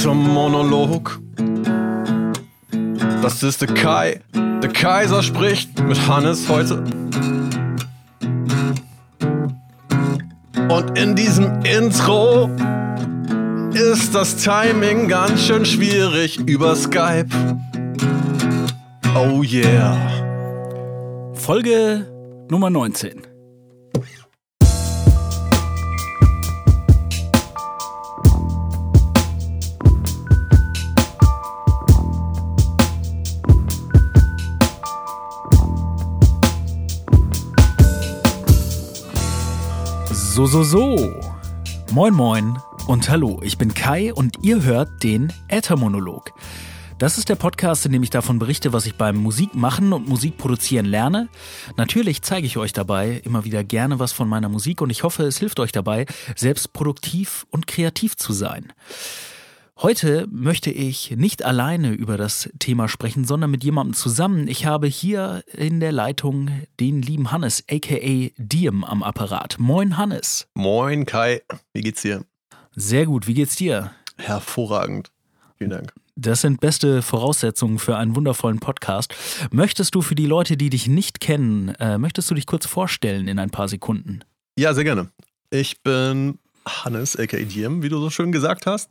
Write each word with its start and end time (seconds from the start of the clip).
Äthermonolog. 0.00 1.20
Das 3.20 3.42
ist 3.42 3.60
der 3.60 3.68
Kai. 3.68 4.22
Der 4.34 4.70
Kaiser 4.70 5.22
spricht 5.22 5.78
mit 5.82 6.08
Hannes 6.08 6.48
heute. 6.48 6.82
Und 10.70 10.98
in 10.98 11.14
diesem 11.14 11.60
Intro 11.64 12.48
ist 13.74 14.14
das 14.14 14.36
Timing 14.36 15.06
ganz 15.08 15.42
schön 15.42 15.66
schwierig 15.66 16.38
über 16.48 16.74
Skype. 16.76 17.28
Oh 19.14 19.42
yeah. 19.42 19.98
Folge 21.34 22.06
Nummer 22.48 22.70
19. 22.70 23.29
So, 40.40 40.46
so, 40.46 40.64
so. 40.64 41.20
Moin, 41.92 42.14
moin 42.14 42.56
und 42.86 43.10
hallo. 43.10 43.40
Ich 43.42 43.58
bin 43.58 43.74
Kai 43.74 44.14
und 44.14 44.38
ihr 44.40 44.62
hört 44.62 45.02
den 45.02 45.30
Äthermonolog. 45.48 46.32
Das 46.96 47.18
ist 47.18 47.28
der 47.28 47.34
Podcast, 47.34 47.84
in 47.84 47.92
dem 47.92 48.02
ich 48.02 48.08
davon 48.08 48.38
berichte, 48.38 48.72
was 48.72 48.86
ich 48.86 48.94
beim 48.94 49.16
Musikmachen 49.16 49.92
und 49.92 50.08
Musikproduzieren 50.08 50.86
lerne. 50.86 51.28
Natürlich 51.76 52.22
zeige 52.22 52.46
ich 52.46 52.56
euch 52.56 52.72
dabei 52.72 53.20
immer 53.22 53.44
wieder 53.44 53.64
gerne 53.64 53.98
was 53.98 54.12
von 54.12 54.30
meiner 54.30 54.48
Musik 54.48 54.80
und 54.80 54.88
ich 54.88 55.02
hoffe, 55.02 55.24
es 55.24 55.36
hilft 55.36 55.60
euch 55.60 55.72
dabei, 55.72 56.06
selbst 56.36 56.72
produktiv 56.72 57.46
und 57.50 57.66
kreativ 57.66 58.16
zu 58.16 58.32
sein. 58.32 58.72
Heute 59.82 60.26
möchte 60.30 60.70
ich 60.70 61.12
nicht 61.16 61.42
alleine 61.42 61.92
über 61.92 62.18
das 62.18 62.50
Thema 62.58 62.86
sprechen, 62.86 63.24
sondern 63.24 63.50
mit 63.50 63.64
jemandem 63.64 63.94
zusammen. 63.94 64.46
Ich 64.46 64.66
habe 64.66 64.86
hier 64.86 65.42
in 65.54 65.80
der 65.80 65.90
Leitung 65.90 66.50
den 66.78 67.00
lieben 67.00 67.32
Hannes, 67.32 67.64
aka 67.70 68.28
Diem, 68.36 68.84
am 68.84 69.02
Apparat. 69.02 69.56
Moin, 69.58 69.96
Hannes. 69.96 70.46
Moin, 70.52 71.06
Kai. 71.06 71.40
Wie 71.72 71.80
geht's 71.80 72.02
dir? 72.02 72.26
Sehr 72.76 73.06
gut. 73.06 73.26
Wie 73.26 73.32
geht's 73.32 73.56
dir? 73.56 73.92
Hervorragend. 74.18 75.10
Vielen 75.56 75.70
Dank. 75.70 75.94
Das 76.14 76.42
sind 76.42 76.60
beste 76.60 77.00
Voraussetzungen 77.00 77.78
für 77.78 77.96
einen 77.96 78.14
wundervollen 78.14 78.60
Podcast. 78.60 79.14
Möchtest 79.50 79.94
du 79.94 80.02
für 80.02 80.14
die 80.14 80.26
Leute, 80.26 80.58
die 80.58 80.68
dich 80.68 80.88
nicht 80.88 81.20
kennen, 81.20 81.70
äh, 81.76 81.96
möchtest 81.96 82.30
du 82.30 82.34
dich 82.34 82.44
kurz 82.44 82.66
vorstellen 82.66 83.28
in 83.28 83.38
ein 83.38 83.48
paar 83.48 83.68
Sekunden? 83.68 84.20
Ja, 84.58 84.74
sehr 84.74 84.84
gerne. 84.84 85.08
Ich 85.48 85.82
bin 85.82 86.38
Hannes, 86.66 87.18
aka 87.18 87.38
Diem, 87.38 87.82
wie 87.82 87.88
du 87.88 87.98
so 87.98 88.10
schön 88.10 88.30
gesagt 88.30 88.66
hast. 88.66 88.90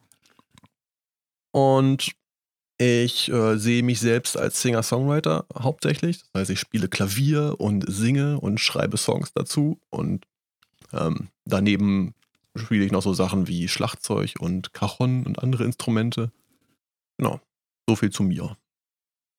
Und 1.52 2.12
ich 2.78 3.30
äh, 3.30 3.58
sehe 3.58 3.84
mich 3.84 4.00
selbst 4.00 4.38
als 4.38 4.62
Singer-Songwriter 4.62 5.46
hauptsächlich. 5.58 6.22
Das 6.22 6.42
heißt, 6.42 6.52
ich 6.52 6.60
spiele 6.60 6.88
Klavier 6.88 7.56
und 7.58 7.84
singe 7.88 8.40
und 8.40 8.60
schreibe 8.60 8.98
Songs 8.98 9.34
dazu. 9.34 9.82
Und 9.90 10.26
ähm, 10.94 11.28
daneben 11.46 12.14
spiele 12.56 12.86
ich 12.86 12.92
noch 12.92 13.04
so 13.04 13.14
Sachen 13.14 13.48
wie 13.48 13.68
Schlagzeug 13.68 14.36
und 14.40 14.74
Cajon 14.74 15.26
und 15.26 15.40
andere 15.40 15.66
Instrumente. 15.66 16.32
Genau, 17.18 17.42
so 17.88 17.96
viel 17.98 18.12
zu 18.12 18.24
mir. 18.24 18.58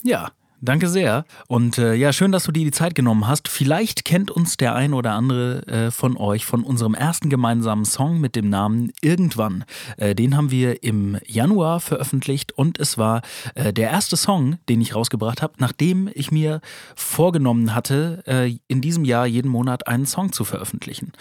Ja, 0.03 0.33
Danke 0.63 0.89
sehr. 0.89 1.25
Und 1.49 1.79
äh, 1.79 1.95
ja, 1.95 2.13
schön, 2.13 2.33
dass 2.33 2.45
du 2.45 2.53
dir 2.53 2.67
die 2.67 2.71
Zeit 2.71 2.95
genommen 2.95 3.27
hast. 3.27 3.49
Vielleicht 3.49 4.05
kennt 4.05 4.31
uns 4.31 4.59
der 4.59 4.75
ein 4.75 4.93
oder 4.93 5.13
andere 5.13 5.67
äh, 5.67 5.91
von 5.91 6.19
euch 6.19 6.45
von 6.45 6.65
unserem 6.65 6.93
ersten 6.93 7.31
gemeinsamen 7.31 7.87
Song 7.87 8.21
mit 8.21 8.37
dem 8.37 8.51
Namen 8.51 8.93
Irgendwann. 9.01 9.65
Äh, 9.97 10.15
den 10.15 10.37
haben 10.37 10.51
wir 10.51 10.83
im 10.83 11.17
Januar 11.27 11.81
veröffentlicht 11.81 12.53
und 12.53 12.79
es 12.79 12.99
war 12.99 13.23
äh, 13.55 13.73
der 13.73 13.89
erste 13.89 14.19
Song, 14.19 14.59
den 14.69 14.83
ich 14.83 14.95
rausgebracht 14.95 15.41
habe, 15.41 15.55
nachdem 15.57 16.11
ich 16.13 16.31
mir 16.31 16.61
vorgenommen 16.95 17.75
hatte, 17.75 18.23
äh, 18.27 18.59
in 18.69 18.83
diesem 18.83 19.07
Jahr 19.07 19.27
jeden 19.27 19.49
Monat 19.51 19.89
einen 19.89 20.05
Song 20.05 20.31
zu 20.31 20.45
veröffentlichen. 20.45 21.13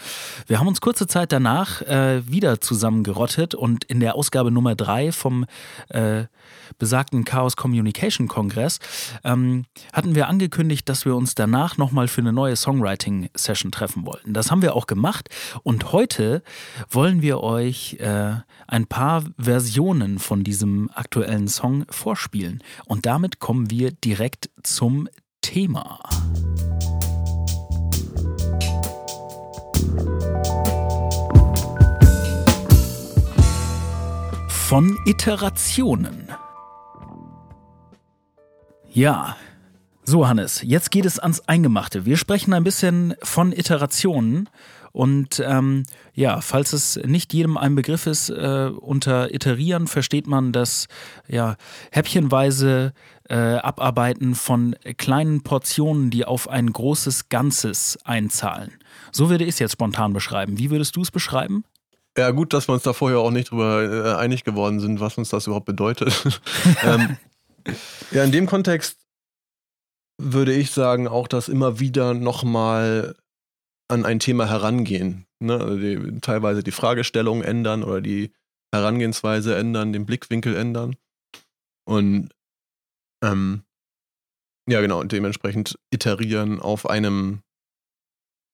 Wir 0.48 0.60
haben 0.60 0.68
uns 0.68 0.82
kurze 0.82 1.08
Zeit 1.08 1.32
danach 1.32 1.82
äh, 1.84 2.30
wieder 2.30 2.60
zusammengerottet 2.60 3.56
und 3.56 3.86
in 3.86 4.02
der 4.02 4.16
Ausgabe 4.16 4.52
Nummer 4.52 4.76
drei 4.76 5.14
vom 5.14 5.46
besagten 6.78 7.26
Chaos 7.26 7.56
Communication 7.56 8.28
Kongress 8.28 8.80
ähm, 9.30 9.66
hatten 9.94 10.16
wir 10.16 10.28
angekündigt, 10.28 10.90
dass 10.90 11.06
wir 11.06 11.16
uns 11.16 11.36
danach 11.36 11.78
nochmal 11.78 12.08
für 12.08 12.22
eine 12.22 12.34
neue 12.34 12.56
Songwriting-Session 12.56 13.72
treffen 13.72 14.06
wollten. 14.06 14.34
Das 14.34 14.52
haben 14.52 14.62
wir 14.62 14.76
auch 14.76 14.88
gemacht 14.88 15.30
und 15.64 15.92
heute 15.92 16.44
wollen 16.90 17.22
wir 17.22 17.42
euch 17.42 17.98
äh, 18.00 18.36
ein 18.68 18.88
paar 18.88 19.24
Versionen 19.38 20.20
von 20.20 20.44
diesem 20.44 20.90
aktuellen 20.94 21.48
Song 21.48 21.86
vorspielen. 21.90 22.64
Und 22.86 23.06
damit 23.06 23.40
kommen 23.40 23.70
wir 23.70 23.92
direkt 23.92 24.50
zum 24.64 25.08
Thema. 25.42 26.00
Von 34.68 34.96
Iterationen. 35.06 36.30
Ja, 38.92 39.38
so 40.04 40.28
Hannes, 40.28 40.62
jetzt 40.64 40.90
geht 40.90 41.06
es 41.06 41.20
ans 41.20 41.42
Eingemachte. 41.48 42.06
Wir 42.06 42.18
sprechen 42.18 42.54
ein 42.54 42.64
bisschen 42.64 43.14
von 43.22 43.52
Iterationen. 43.52 44.50
Und 44.92 45.40
ähm, 45.46 45.84
ja, 46.16 46.42
falls 46.42 46.74
es 46.74 47.00
nicht 47.06 47.32
jedem 47.32 47.58
ein 47.58 47.76
Begriff 47.76 48.08
ist, 48.08 48.30
äh, 48.32 48.72
unter 48.76 49.32
Iterieren 49.32 49.86
versteht 49.86 50.26
man 50.26 50.52
das 50.52 50.88
ja, 51.28 51.56
häppchenweise 51.92 52.94
äh, 53.30 53.36
Abarbeiten 53.36 54.34
von 54.34 54.76
kleinen 54.98 55.44
Portionen, 55.44 56.10
die 56.10 56.26
auf 56.26 56.50
ein 56.50 56.74
großes 56.74 57.30
Ganzes 57.30 58.00
einzahlen. 58.04 58.72
So 59.12 59.30
würde 59.30 59.44
ich 59.44 59.52
es 59.52 59.60
jetzt 59.60 59.74
spontan 59.74 60.14
beschreiben. 60.14 60.58
Wie 60.58 60.72
würdest 60.72 60.96
du 60.96 61.04
es 61.04 61.12
beschreiben? 61.12 61.64
Ja, 62.18 62.32
gut, 62.32 62.54
dass 62.54 62.68
wir 62.68 62.74
uns 62.74 62.84
da 62.84 62.94
vorher 62.94 63.20
auch 63.20 63.32
nicht 63.32 63.52
drüber 63.52 63.84
äh, 63.84 64.16
einig 64.16 64.44
geworden 64.44 64.80
sind, 64.80 65.00
was 65.00 65.20
uns 65.20 65.30
das 65.30 65.46
überhaupt 65.46 65.68
bedeutet. 65.68 66.42
ähm, 66.84 67.18
ja, 68.12 68.24
in 68.24 68.32
dem 68.32 68.46
Kontext 68.46 69.00
würde 70.22 70.54
ich 70.54 70.72
sagen, 70.72 71.08
auch 71.08 71.28
das 71.28 71.48
immer 71.50 71.80
wieder 71.80 72.14
nochmal 72.14 73.16
an 73.90 74.06
ein 74.06 74.20
Thema 74.20 74.48
herangehen. 74.48 75.26
Ne? 75.40 75.54
Also 75.54 75.78
die, 75.78 76.20
teilweise 76.22 76.64
die 76.64 76.72
Fragestellung 76.72 77.42
ändern 77.42 77.84
oder 77.84 78.02
die 78.02 78.32
Herangehensweise 78.74 79.56
ändern, 79.56 79.94
den 79.94 80.06
Blickwinkel 80.06 80.56
ändern. 80.56 80.96
Und 81.88 82.30
ähm, 83.24 83.64
ja, 84.70 84.82
genau, 84.82 85.00
und 85.00 85.12
dementsprechend 85.12 85.80
iterieren 85.92 86.60
auf 86.60 86.88
einem, 86.88 87.42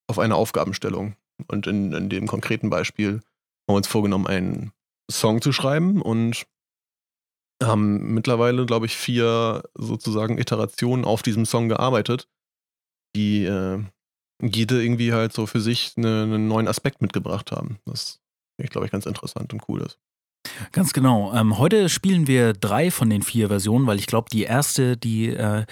auf 0.07 0.19
eine 0.19 0.35
Aufgabenstellung. 0.35 1.15
Und 1.47 1.67
in, 1.67 1.91
in 1.91 2.09
dem 2.09 2.27
konkreten 2.27 2.69
Beispiel 2.69 3.15
haben 3.15 3.23
wir 3.67 3.75
uns 3.75 3.87
vorgenommen, 3.87 4.27
einen 4.27 4.71
Song 5.11 5.41
zu 5.41 5.51
schreiben 5.51 6.01
und 6.01 6.45
haben 7.63 8.13
mittlerweile, 8.13 8.65
glaube 8.65 8.85
ich, 8.85 8.95
vier 8.95 9.63
sozusagen 9.75 10.37
Iterationen 10.37 11.05
auf 11.05 11.21
diesem 11.21 11.45
Song 11.45 11.69
gearbeitet, 11.69 12.27
die 13.15 13.45
äh, 13.45 13.83
jede 14.41 14.83
irgendwie 14.83 15.13
halt 15.13 15.33
so 15.33 15.45
für 15.47 15.61
sich 15.61 15.93
eine, 15.97 16.23
einen 16.23 16.47
neuen 16.47 16.67
Aspekt 16.67 17.01
mitgebracht 17.01 17.51
haben. 17.51 17.79
Das, 17.85 18.21
ich 18.57 18.69
glaube 18.69 18.85
ich, 18.85 18.91
ganz 18.91 19.05
interessant 19.05 19.53
und 19.53 19.67
cool 19.69 19.81
ist. 19.81 19.99
Ganz 20.71 20.93
genau. 20.93 21.33
Ähm, 21.33 21.57
heute 21.57 21.89
spielen 21.89 22.27
wir 22.27 22.53
drei 22.53 22.91
von 22.91 23.09
den 23.09 23.21
vier 23.21 23.47
Versionen, 23.47 23.87
weil 23.87 23.99
ich 23.99 24.07
glaube, 24.07 24.27
die 24.31 24.43
erste, 24.43 24.97
die 24.97 25.29
äh, 25.29 25.65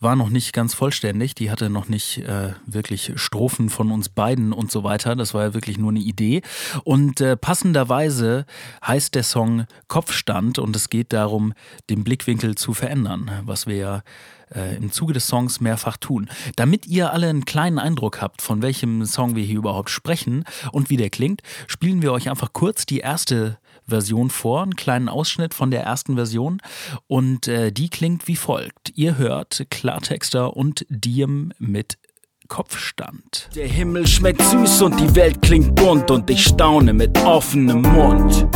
war 0.00 0.16
noch 0.16 0.30
nicht 0.30 0.52
ganz 0.52 0.74
vollständig. 0.74 1.34
Die 1.34 1.50
hatte 1.50 1.70
noch 1.70 1.88
nicht 1.88 2.18
äh, 2.18 2.52
wirklich 2.66 3.12
Strophen 3.16 3.70
von 3.70 3.90
uns 3.90 4.08
beiden 4.08 4.52
und 4.52 4.70
so 4.70 4.84
weiter. 4.84 5.16
Das 5.16 5.34
war 5.34 5.42
ja 5.44 5.54
wirklich 5.54 5.78
nur 5.78 5.90
eine 5.90 6.00
Idee. 6.00 6.42
Und 6.84 7.20
äh, 7.20 7.36
passenderweise 7.36 8.46
heißt 8.86 9.14
der 9.14 9.22
Song 9.22 9.66
Kopfstand 9.88 10.58
und 10.58 10.74
es 10.76 10.90
geht 10.90 11.12
darum, 11.12 11.52
den 11.88 12.04
Blickwinkel 12.04 12.54
zu 12.54 12.74
verändern, 12.74 13.30
was 13.44 13.66
wir 13.66 13.76
ja 13.76 14.02
äh, 14.54 14.76
im 14.76 14.92
Zuge 14.92 15.12
des 15.12 15.26
Songs 15.26 15.60
mehrfach 15.60 15.96
tun. 15.96 16.28
Damit 16.56 16.86
ihr 16.86 17.12
alle 17.12 17.28
einen 17.28 17.44
kleinen 17.44 17.78
Eindruck 17.78 18.20
habt, 18.20 18.42
von 18.42 18.62
welchem 18.62 19.04
Song 19.06 19.36
wir 19.36 19.44
hier 19.44 19.58
überhaupt 19.58 19.90
sprechen 19.90 20.44
und 20.72 20.90
wie 20.90 20.96
der 20.96 21.10
klingt, 21.10 21.42
spielen 21.66 22.02
wir 22.02 22.12
euch 22.12 22.28
einfach 22.28 22.52
kurz 22.52 22.86
die 22.86 22.98
erste 22.98 23.58
Version 23.90 24.30
vor, 24.30 24.62
einen 24.62 24.76
kleinen 24.76 25.08
Ausschnitt 25.08 25.54
von 25.54 25.70
der 25.70 25.82
ersten 25.82 26.14
Version 26.14 26.62
und 27.06 27.48
äh, 27.48 27.70
die 27.70 27.90
klingt 27.90 28.26
wie 28.26 28.36
folgt. 28.36 28.92
Ihr 28.94 29.18
hört 29.18 29.66
Klartexter 29.70 30.56
und 30.56 30.86
Diem 30.88 31.52
mit 31.58 31.98
Kopfstand. 32.48 33.48
Der 33.54 33.68
Himmel 33.68 34.06
schmeckt 34.06 34.42
süß 34.42 34.82
und 34.82 34.98
die 34.98 35.14
Welt 35.14 35.40
klingt 35.42 35.76
bunt 35.76 36.10
und 36.10 36.28
ich 36.30 36.44
staune 36.44 36.92
mit 36.92 37.16
offenem 37.24 37.82
Mund. 37.82 38.46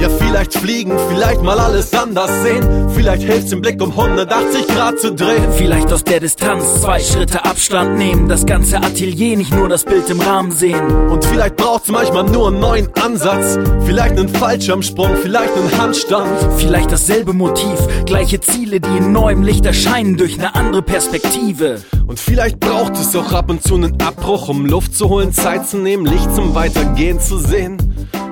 Ja, 0.00 0.08
vielleicht 0.08 0.54
fliegen, 0.54 0.92
vielleicht 1.08 1.42
mal 1.42 1.58
alles 1.58 1.92
anders 1.94 2.30
sehen. 2.42 2.88
Vielleicht 2.90 3.22
hilft's 3.22 3.52
im 3.52 3.60
Blick 3.60 3.80
um 3.80 3.90
180 3.90 4.66
Grad 4.66 4.98
zu 4.98 5.14
drehen. 5.14 5.52
Vielleicht 5.56 5.92
aus 5.92 6.04
der 6.04 6.20
Distanz 6.20 6.82
zwei 6.82 7.00
Schritte 7.00 7.44
Abstand 7.44 7.96
nehmen. 7.96 8.28
Das 8.28 8.44
ganze 8.44 8.78
Atelier, 8.78 9.36
nicht 9.36 9.54
nur 9.54 9.68
das 9.68 9.84
Bild 9.84 10.10
im 10.10 10.20
Rahmen 10.20 10.50
sehen. 10.50 11.08
Und 11.08 11.24
vielleicht 11.24 11.56
braucht's 11.56 11.88
manchmal 11.88 12.24
nur 12.24 12.48
einen 12.48 12.60
neuen 12.60 12.88
Ansatz. 13.00 13.58
Vielleicht 13.86 14.18
einen 14.18 14.28
Fallschirmsprung, 14.28 15.16
vielleicht 15.22 15.56
einen 15.56 15.78
Handstand. 15.78 16.30
Vielleicht 16.58 16.90
dasselbe 16.90 17.32
Motiv, 17.32 17.78
gleiche 18.04 18.40
Ziele, 18.40 18.80
die 18.80 18.96
in 18.96 19.12
neuem 19.12 19.42
Licht 19.42 19.64
erscheinen 19.64 20.16
durch 20.16 20.38
eine 20.38 20.54
andere 20.54 20.82
Perspektive. 20.82 21.82
Und 22.06 22.20
vielleicht 22.20 22.60
braucht 22.60 22.94
es 22.94 23.14
auch 23.16 23.32
ab 23.32 23.48
und 23.48 23.62
zu 23.62 23.76
einen 23.76 24.00
Abbruch, 24.02 24.48
um 24.48 24.66
Luft 24.66 24.94
zu 24.94 25.08
holen, 25.08 25.32
Zeit 25.32 25.66
zu 25.66 25.78
nehmen, 25.78 26.04
Licht 26.04 26.34
zum 26.34 26.54
Weitergehen 26.54 27.20
zu 27.20 27.38
sehen. 27.38 27.78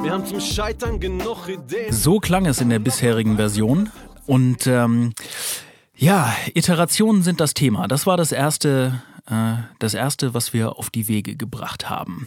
Wir 0.03 0.11
haben 0.11 0.27
zum 0.27 0.41
Scheitern 0.41 0.99
genug 0.99 1.49
Ideen. 1.49 1.93
So 1.93 2.19
klang 2.19 2.47
es 2.47 2.61
in 2.61 2.71
der 2.71 2.81
bisherigen 2.81 3.37
Version. 3.37 3.89
Und 4.27 4.67
ähm, 4.67 5.13
ja, 5.97 6.35
Iterationen 6.55 7.23
sind 7.23 7.39
das 7.39 7.55
Thema. 7.55 7.87
Das 7.87 8.05
war 8.05 8.17
das 8.17 8.33
erste, 8.33 9.01
äh, 9.31 9.55
das 9.79 9.95
erste, 9.95 10.35
was 10.35 10.53
wir 10.53 10.77
auf 10.77 10.91
die 10.91 11.07
Wege 11.07 11.37
gebracht 11.37 11.89
haben. 11.89 12.27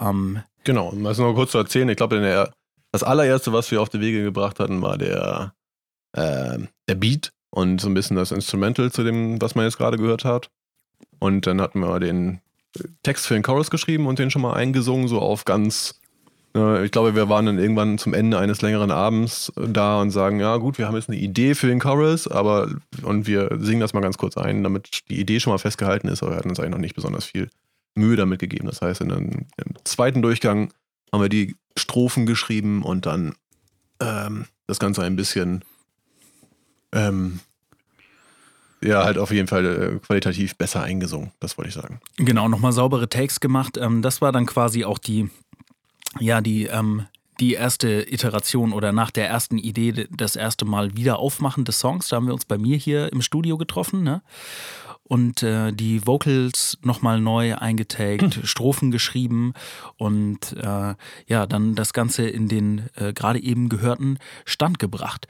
Ähm, 0.00 0.42
genau, 0.64 0.88
um 0.88 1.04
das 1.04 1.18
noch 1.18 1.34
kurz 1.34 1.50
zu 1.50 1.58
erzählen, 1.58 1.90
ich 1.90 1.96
glaube, 1.96 2.52
das 2.90 3.02
allererste, 3.02 3.52
was 3.52 3.70
wir 3.70 3.82
auf 3.82 3.90
die 3.90 4.00
Wege 4.00 4.22
gebracht 4.22 4.58
hatten, 4.58 4.80
war 4.80 4.96
der, 4.96 5.52
äh, 6.12 6.58
der 6.88 6.94
Beat 6.94 7.32
und 7.50 7.82
so 7.82 7.88
ein 7.88 7.94
bisschen 7.94 8.16
das 8.16 8.32
Instrumental 8.32 8.90
zu 8.90 9.04
dem, 9.04 9.40
was 9.42 9.54
man 9.54 9.66
jetzt 9.66 9.76
gerade 9.76 9.98
gehört 9.98 10.24
hat. 10.24 10.48
Und 11.18 11.46
dann 11.46 11.60
hatten 11.60 11.80
wir 11.80 12.00
den 12.00 12.40
Text 13.02 13.26
für 13.26 13.34
den 13.34 13.42
Chorus 13.42 13.70
geschrieben 13.70 14.06
und 14.06 14.18
den 14.18 14.30
schon 14.30 14.42
mal 14.42 14.54
eingesungen, 14.54 15.08
so 15.08 15.20
auf 15.20 15.44
ganz. 15.44 15.97
Äh, 16.58 16.84
ich 16.84 16.90
glaube, 16.90 17.14
wir 17.14 17.28
waren 17.28 17.46
dann 17.46 17.58
irgendwann 17.58 17.98
zum 17.98 18.14
Ende 18.14 18.38
eines 18.38 18.62
längeren 18.62 18.90
Abends 18.90 19.52
da 19.56 20.00
und 20.00 20.10
sagen, 20.10 20.40
ja 20.40 20.56
gut, 20.56 20.78
wir 20.78 20.86
haben 20.86 20.96
jetzt 20.96 21.08
eine 21.08 21.18
Idee 21.18 21.54
für 21.54 21.68
den 21.68 21.78
Chorus, 21.78 22.28
aber 22.28 22.68
und 23.02 23.26
wir 23.26 23.58
singen 23.60 23.80
das 23.80 23.94
mal 23.94 24.00
ganz 24.00 24.18
kurz 24.18 24.36
ein, 24.36 24.62
damit 24.62 25.02
die 25.08 25.20
Idee 25.20 25.40
schon 25.40 25.52
mal 25.52 25.58
festgehalten 25.58 26.08
ist, 26.08 26.22
aber 26.22 26.32
wir 26.32 26.38
hatten 26.38 26.50
uns 26.50 26.58
eigentlich 26.60 26.72
noch 26.72 26.78
nicht 26.78 26.94
besonders 26.94 27.24
viel 27.24 27.48
Mühe 27.94 28.16
damit 28.16 28.40
gegeben. 28.40 28.66
Das 28.66 28.82
heißt, 28.82 29.00
in 29.00 29.12
einem, 29.12 29.46
zweiten 29.84 30.22
Durchgang 30.22 30.72
haben 31.12 31.22
wir 31.22 31.28
die 31.28 31.56
Strophen 31.76 32.26
geschrieben 32.26 32.82
und 32.82 33.06
dann 33.06 33.34
ähm, 34.00 34.46
das 34.66 34.78
Ganze 34.78 35.02
ein 35.02 35.16
bisschen 35.16 35.64
ähm, 36.92 37.40
ja, 38.80 39.04
halt 39.04 39.18
auf 39.18 39.32
jeden 39.32 39.48
Fall 39.48 39.66
äh, 39.66 39.98
qualitativ 39.98 40.56
besser 40.56 40.82
eingesungen, 40.82 41.32
das 41.40 41.58
wollte 41.58 41.68
ich 41.68 41.74
sagen. 41.74 42.00
Genau, 42.16 42.48
nochmal 42.48 42.72
saubere 42.72 43.08
Takes 43.08 43.40
gemacht. 43.40 43.76
Ähm, 43.76 44.02
das 44.02 44.20
war 44.20 44.32
dann 44.32 44.46
quasi 44.46 44.84
auch 44.84 44.98
die, 44.98 45.30
ja, 46.20 46.40
die, 46.40 46.66
ähm, 46.66 47.06
die 47.40 47.54
erste 47.54 48.12
Iteration 48.12 48.72
oder 48.72 48.92
nach 48.92 49.10
der 49.10 49.28
ersten 49.28 49.58
Idee 49.58 50.08
das 50.10 50.36
erste 50.36 50.64
Mal 50.64 50.96
wieder 50.96 51.18
aufmachen 51.18 51.64
des 51.64 51.78
Songs. 51.78 52.08
Da 52.08 52.16
haben 52.16 52.26
wir 52.26 52.34
uns 52.34 52.44
bei 52.44 52.58
mir 52.58 52.76
hier 52.76 53.12
im 53.12 53.22
Studio 53.22 53.56
getroffen, 53.56 54.02
ne? 54.02 54.22
und 55.08 55.42
äh, 55.42 55.72
die 55.72 56.06
Vocals 56.06 56.78
nochmal 56.82 57.20
neu 57.20 57.56
eingetaggt, 57.56 58.36
hm. 58.36 58.44
Strophen 58.44 58.90
geschrieben 58.90 59.54
und 59.96 60.52
äh, 60.52 60.94
ja, 61.26 61.46
dann 61.46 61.74
das 61.74 61.92
Ganze 61.92 62.28
in 62.28 62.48
den 62.48 62.88
äh, 62.94 63.12
gerade 63.12 63.42
eben 63.42 63.68
gehörten 63.68 64.18
Stand 64.44 64.78
gebracht. 64.78 65.26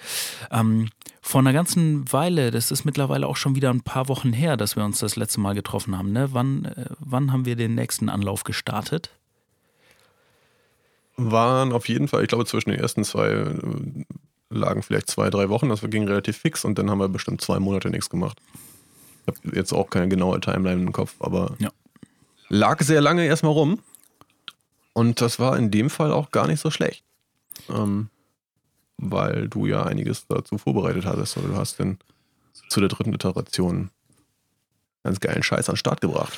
Ähm, 0.51 0.91
vor 1.21 1.41
einer 1.41 1.53
ganzen 1.53 2.11
Weile, 2.13 2.51
das 2.51 2.71
ist 2.71 2.85
mittlerweile 2.85 3.27
auch 3.27 3.37
schon 3.37 3.55
wieder 3.55 3.71
ein 3.71 3.83
paar 3.83 4.09
Wochen 4.09 4.33
her, 4.33 4.57
dass 4.57 4.77
wir 4.77 4.85
uns 4.85 4.99
das 4.99 5.17
letzte 5.17 5.41
Mal 5.41 5.55
getroffen 5.55 5.97
haben. 5.97 6.13
Ne? 6.13 6.29
Wann, 6.33 6.65
äh, 6.65 6.87
wann 6.99 7.33
haben 7.33 7.45
wir 7.45 7.57
den 7.57 7.75
nächsten 7.75 8.09
Anlauf 8.09 8.45
gestartet? 8.45 9.11
Waren 11.21 11.73
auf 11.73 11.89
jeden 11.89 12.09
Fall, 12.09 12.23
ich 12.23 12.29
glaube, 12.29 12.47
zwischen 12.47 12.71
den 12.71 12.79
ersten 12.79 13.05
zwei 13.05 13.29
äh, 13.29 13.55
lagen 14.51 14.83
vielleicht 14.83 15.11
zwei, 15.11 15.31
drei 15.31 15.49
Wochen. 15.49 15.69
Das 15.69 15.83
ging 15.83 16.07
relativ 16.07 16.39
fix 16.39 16.65
und 16.65 16.79
dann 16.79 16.91
haben 16.91 16.99
wir 16.99 17.09
bestimmt 17.09 17.41
zwei 17.41 17.59
Monate 17.59 17.91
nichts 17.91 18.09
gemacht 18.09 18.41
habe 19.29 19.57
jetzt 19.57 19.73
auch 19.73 19.91
keine 19.91 20.09
genaue 20.09 20.41
Timeline 20.41 20.83
im 20.83 20.93
Kopf, 20.93 21.15
aber 21.21 21.55
ja. 21.59 21.71
lag 22.49 22.83
sehr 22.83 23.01
lange 23.01 23.25
erstmal 23.25 23.53
rum. 23.53 23.81
Und 24.93 25.21
das 25.21 25.39
war 25.39 25.57
in 25.57 25.71
dem 25.71 25.91
Fall 25.91 26.13
auch 26.13 26.33
gar 26.33 26.49
nicht 26.49 26.61
so 26.61 26.71
schlecht. 26.71 27.05
Ähm, 27.69 28.09
weil 28.97 29.49
du 29.49 29.67
ja 29.67 29.85
einiges 29.85 30.27
dazu 30.27 30.59
vorbereitet 30.59 31.05
hattest. 31.05 31.37
Oder 31.37 31.49
du 31.49 31.57
hast 31.57 31.79
dann 31.79 31.99
zu 32.69 32.81
der 32.81 32.89
dritten 32.89 33.15
Iteration 33.15 33.91
ganz 35.05 35.21
geilen 35.21 35.45
Scheiß 35.45 35.69
an 35.69 35.75
den 35.75 35.79
Start 35.79 36.01
gebracht. 36.01 36.37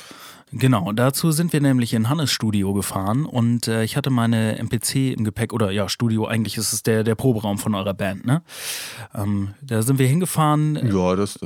Genau, 0.53 0.91
dazu 0.91 1.31
sind 1.31 1.53
wir 1.53 1.61
nämlich 1.61 1.93
in 1.93 2.09
Hannes 2.09 2.31
Studio 2.31 2.73
gefahren 2.73 3.25
und 3.25 3.67
äh, 3.67 3.83
ich 3.83 3.95
hatte 3.95 4.09
meine 4.09 4.57
MPC 4.57 5.13
im 5.17 5.23
Gepäck, 5.23 5.53
oder 5.53 5.71
ja, 5.71 5.87
Studio, 5.87 6.25
eigentlich 6.25 6.57
ist 6.57 6.73
es 6.73 6.83
der, 6.83 7.03
der 7.03 7.15
Proberaum 7.15 7.57
von 7.57 7.73
eurer 7.73 7.93
Band, 7.93 8.25
ne? 8.25 8.41
Ähm, 9.15 9.53
da 9.61 9.81
sind 9.81 9.97
wir 9.97 10.07
hingefahren. 10.07 10.75
Ja, 10.93 11.15
das 11.15 11.39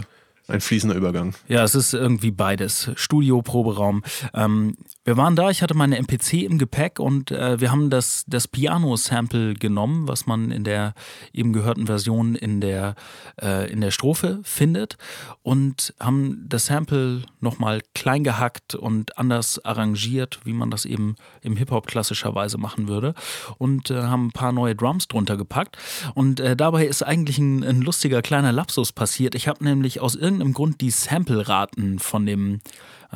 ein 0.48 0.62
fließender 0.62 0.96
Übergang. 0.96 1.34
Ja, 1.48 1.63
es 1.63 1.74
ist 1.74 1.94
irgendwie 1.94 2.31
beides. 2.31 2.92
Studio, 2.96 3.42
Proberaum. 3.42 4.04
Ähm, 4.34 4.78
wir 5.06 5.18
waren 5.18 5.36
da, 5.36 5.52
ich 5.52 5.62
hatte 5.62 5.75
meine 5.75 6.00
MPC 6.00 6.34
im 6.42 6.57
Gepäck 6.57 7.00
und 7.00 7.30
äh, 7.30 7.62
wir 7.62 7.72
haben 7.72 7.92
das, 7.92 8.25
das 8.28 8.48
Piano-Sample 8.48 9.54
genommen, 9.54 10.07
was 10.07 10.25
man 10.25 10.50
in 10.50 10.63
der 10.63 10.96
eben 11.31 11.54
gehörten 11.54 11.86
Version 11.86 12.34
in 12.34 12.60
der, 12.60 12.96
äh, 13.40 13.72
in 13.72 13.81
der 13.81 13.92
Strophe 13.92 14.40
findet 14.42 14.98
und 15.44 15.94
haben 16.00 16.46
das 16.50 16.66
Sample 16.66 17.22
nochmal 17.40 17.81
klein 17.94 18.24
gehackt 18.24 18.74
und 18.74 19.16
anders 19.19 19.63
arrangiert, 19.63 20.40
wie 20.44 20.54
man 20.54 20.72
das 20.72 20.86
eben 20.86 21.18
im 21.42 21.56
Hip-Hop 21.56 21.86
klassischerweise 21.86 22.57
machen 22.57 22.88
würde 22.88 23.13
und 23.60 23.92
äh, 23.92 24.02
haben 24.02 24.28
ein 24.28 24.31
paar 24.31 24.54
neue 24.54 24.75
Drums 24.75 25.07
drunter 25.07 25.38
gepackt 25.38 25.78
und 26.16 26.40
äh, 26.40 26.56
dabei 26.56 26.88
ist 26.88 27.04
eigentlich 27.04 27.38
ein, 27.38 27.63
ein 27.63 27.81
lustiger 27.81 28.24
kleiner 28.24 28.52
Lapsus 28.52 28.92
passiert. 28.92 29.36
Ich 29.36 29.48
habe 29.48 29.63
nämlich 29.63 30.02
aus 30.02 30.16
irgendeinem 30.16 30.54
Grund 30.54 30.81
die 30.81 30.90
Sample-Raten 30.90 32.00
von 32.00 32.25
dem 32.25 32.60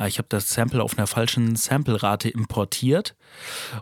ich 0.06 0.18
habe 0.18 0.28
das 0.28 0.50
Sample 0.50 0.82
auf 0.82 0.96
einer 0.96 1.06
falschen 1.06 1.56
Sample-Rate 1.56 2.28
importiert 2.28 3.14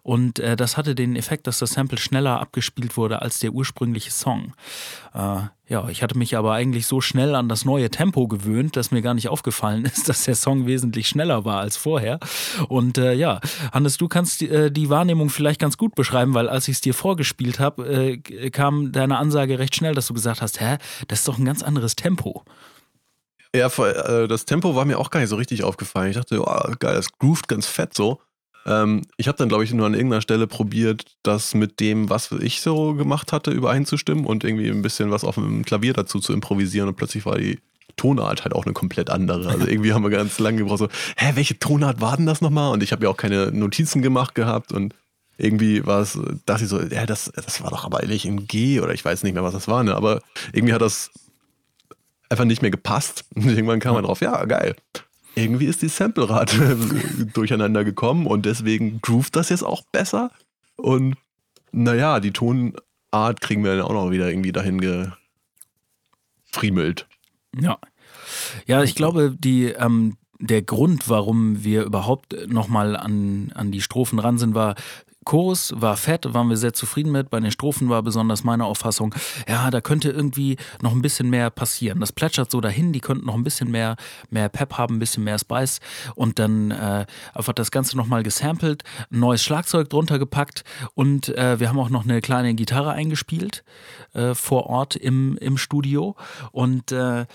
und 0.02 0.38
äh, 0.38 0.56
das 0.56 0.76
hatte 0.76 0.94
den 0.94 1.16
Effekt, 1.16 1.46
dass 1.46 1.58
das 1.58 1.70
Sample 1.70 1.98
schneller 1.98 2.40
abgespielt 2.40 2.96
wurde 2.96 3.22
als 3.22 3.38
der 3.38 3.52
ursprüngliche 3.52 4.10
Song. 4.10 4.54
Äh, 5.14 5.40
ja, 5.68 5.88
ich 5.90 6.02
hatte 6.02 6.16
mich 6.16 6.36
aber 6.36 6.54
eigentlich 6.54 6.86
so 6.86 7.00
schnell 7.00 7.34
an 7.34 7.48
das 7.48 7.66
neue 7.66 7.90
Tempo 7.90 8.26
gewöhnt, 8.26 8.74
dass 8.76 8.90
mir 8.90 9.02
gar 9.02 9.14
nicht 9.14 9.28
aufgefallen 9.28 9.84
ist, 9.92 10.08
dass 10.08 10.24
der 10.24 10.34
Song 10.34 10.66
wesentlich 10.66 11.08
schneller 11.08 11.44
war 11.44 11.60
als 11.60 11.76
vorher. 11.76 12.18
Und 12.68 12.98
äh, 12.98 13.12
ja, 13.12 13.40
Hannes, 13.72 13.98
du 13.98 14.08
kannst 14.08 14.40
die, 14.40 14.48
äh, 14.48 14.70
die 14.70 14.88
Wahrnehmung 14.88 15.28
vielleicht 15.28 15.60
ganz 15.60 15.76
gut 15.76 15.94
beschreiben, 15.94 16.34
weil 16.34 16.48
als 16.48 16.68
ich 16.68 16.76
es 16.76 16.80
dir 16.80 16.94
vorgespielt 16.94 17.60
habe, 17.60 17.86
äh, 17.86 18.50
kam 18.50 18.92
deine 18.92 19.18
Ansage 19.18 19.58
recht 19.58 19.76
schnell, 19.76 19.94
dass 19.94 20.06
du 20.06 20.14
gesagt 20.14 20.40
hast, 20.40 20.60
hä, 20.60 20.78
das 21.08 21.20
ist 21.20 21.28
doch 21.28 21.38
ein 21.38 21.44
ganz 21.44 21.62
anderes 21.62 21.96
Tempo. 21.96 22.44
Ja, 23.54 23.66
äh, 23.66 24.28
das 24.28 24.44
Tempo 24.44 24.74
war 24.74 24.84
mir 24.84 24.98
auch 24.98 25.10
gar 25.10 25.20
nicht 25.20 25.30
so 25.30 25.36
richtig 25.36 25.64
aufgefallen. 25.64 26.10
Ich 26.10 26.16
dachte, 26.16 26.40
oh, 26.40 26.72
geil, 26.78 26.94
das 26.94 27.12
groovt 27.12 27.48
ganz 27.48 27.66
fett 27.66 27.94
so. 27.94 28.20
Ähm, 28.66 29.02
ich 29.16 29.28
habe 29.28 29.38
dann, 29.38 29.48
glaube 29.48 29.64
ich, 29.64 29.72
nur 29.72 29.86
an 29.86 29.94
irgendeiner 29.94 30.20
Stelle 30.20 30.46
probiert, 30.46 31.16
das 31.22 31.54
mit 31.54 31.80
dem, 31.80 32.10
was 32.10 32.30
ich 32.32 32.60
so 32.60 32.94
gemacht 32.94 33.32
hatte, 33.32 33.50
übereinzustimmen 33.50 34.26
und 34.26 34.44
irgendwie 34.44 34.68
ein 34.68 34.82
bisschen 34.82 35.10
was 35.10 35.24
auf 35.24 35.36
dem 35.36 35.64
Klavier 35.64 35.94
dazu 35.94 36.20
zu 36.20 36.32
improvisieren. 36.32 36.88
Und 36.88 36.96
plötzlich 36.96 37.24
war 37.24 37.38
die 37.38 37.58
Tonart 37.96 38.44
halt 38.44 38.54
auch 38.54 38.66
eine 38.66 38.74
komplett 38.74 39.08
andere. 39.10 39.48
Also 39.48 39.66
irgendwie 39.68 39.94
haben 39.94 40.02
wir 40.02 40.10
ganz 40.10 40.38
lange 40.38 40.58
gebraucht, 40.58 40.78
so, 40.78 40.88
hä, 41.16 41.32
welche 41.34 41.58
Tonart 41.58 42.00
war 42.00 42.16
denn 42.16 42.26
das 42.26 42.42
nochmal? 42.42 42.72
Und 42.72 42.82
ich 42.82 42.92
habe 42.92 43.04
ja 43.04 43.10
auch 43.10 43.16
keine 43.16 43.50
Notizen 43.52 44.02
gemacht 44.02 44.34
gehabt 44.34 44.72
und 44.72 44.94
irgendwie 45.38 45.86
war 45.86 46.00
es, 46.00 46.18
dachte 46.46 46.64
ich 46.64 46.68
so, 46.68 46.80
ja, 46.80 47.06
das, 47.06 47.30
das 47.34 47.62
war 47.62 47.70
doch 47.70 47.84
aber 47.84 48.00
eigentlich 48.00 48.26
im 48.26 48.48
G 48.48 48.80
oder 48.80 48.92
ich 48.92 49.04
weiß 49.04 49.22
nicht 49.22 49.34
mehr, 49.34 49.44
was 49.44 49.54
das 49.54 49.68
war, 49.68 49.84
ne? 49.84 49.94
Aber 49.94 50.20
irgendwie 50.52 50.74
hat 50.74 50.82
das 50.82 51.10
einfach 52.28 52.44
nicht 52.44 52.62
mehr 52.62 52.70
gepasst. 52.70 53.24
Und 53.34 53.48
irgendwann 53.48 53.80
kam 53.80 53.94
man 53.94 54.04
drauf, 54.04 54.20
ja, 54.20 54.44
geil. 54.44 54.76
Irgendwie 55.34 55.66
ist 55.66 55.82
die 55.82 55.88
Sample-Rate 55.88 56.76
durcheinander 57.32 57.84
gekommen 57.84 58.26
und 58.26 58.44
deswegen 58.44 59.00
groovt 59.00 59.36
das 59.36 59.50
jetzt 59.50 59.62
auch 59.62 59.82
besser. 59.92 60.32
Und 60.74 61.14
naja, 61.70 62.18
die 62.18 62.32
Tonart 62.32 63.40
kriegen 63.40 63.62
wir 63.62 63.76
dann 63.76 63.86
auch 63.86 63.92
noch 63.92 64.10
wieder 64.10 64.28
irgendwie 64.28 64.50
dahin 64.50 64.80
gefriemelt. 66.50 67.06
Ja. 67.56 67.78
Ja, 68.66 68.82
ich 68.82 68.96
glaube, 68.96 69.36
die, 69.38 69.66
ähm, 69.66 70.16
der 70.40 70.62
Grund, 70.62 71.08
warum 71.08 71.62
wir 71.62 71.84
überhaupt 71.84 72.34
nochmal 72.48 72.96
an, 72.96 73.52
an 73.54 73.70
die 73.70 73.80
Strophen 73.80 74.18
ran 74.18 74.38
sind, 74.38 74.54
war, 74.54 74.74
Chorus 75.28 75.74
war 75.76 75.98
fett, 75.98 76.32
waren 76.32 76.48
wir 76.48 76.56
sehr 76.56 76.72
zufrieden 76.72 77.12
mit. 77.12 77.28
Bei 77.28 77.38
den 77.38 77.50
Strophen 77.50 77.90
war 77.90 78.02
besonders 78.02 78.44
meine 78.44 78.64
Auffassung, 78.64 79.14
ja, 79.46 79.70
da 79.70 79.82
könnte 79.82 80.08
irgendwie 80.08 80.56
noch 80.80 80.92
ein 80.92 81.02
bisschen 81.02 81.28
mehr 81.28 81.50
passieren. 81.50 82.00
Das 82.00 82.12
plätschert 82.12 82.50
so 82.50 82.62
dahin, 82.62 82.94
die 82.94 83.00
könnten 83.00 83.26
noch 83.26 83.34
ein 83.34 83.44
bisschen 83.44 83.70
mehr, 83.70 83.96
mehr 84.30 84.48
Pep 84.48 84.78
haben, 84.78 84.96
ein 84.96 84.98
bisschen 84.98 85.24
mehr 85.24 85.38
Spice 85.38 85.80
und 86.14 86.38
dann 86.38 86.70
äh, 86.70 87.04
einfach 87.34 87.52
das 87.52 87.70
Ganze 87.70 87.98
nochmal 87.98 88.22
gesampelt, 88.22 88.84
ein 89.12 89.18
neues 89.18 89.44
Schlagzeug 89.44 89.90
drunter 89.90 90.18
gepackt 90.18 90.64
und 90.94 91.28
äh, 91.36 91.60
wir 91.60 91.68
haben 91.68 91.78
auch 91.78 91.90
noch 91.90 92.04
eine 92.04 92.22
kleine 92.22 92.54
Gitarre 92.54 92.92
eingespielt 92.92 93.64
äh, 94.14 94.34
vor 94.34 94.64
Ort 94.66 94.96
im, 94.96 95.36
im 95.42 95.58
Studio 95.58 96.16
und 96.52 96.90
äh, 96.90 97.26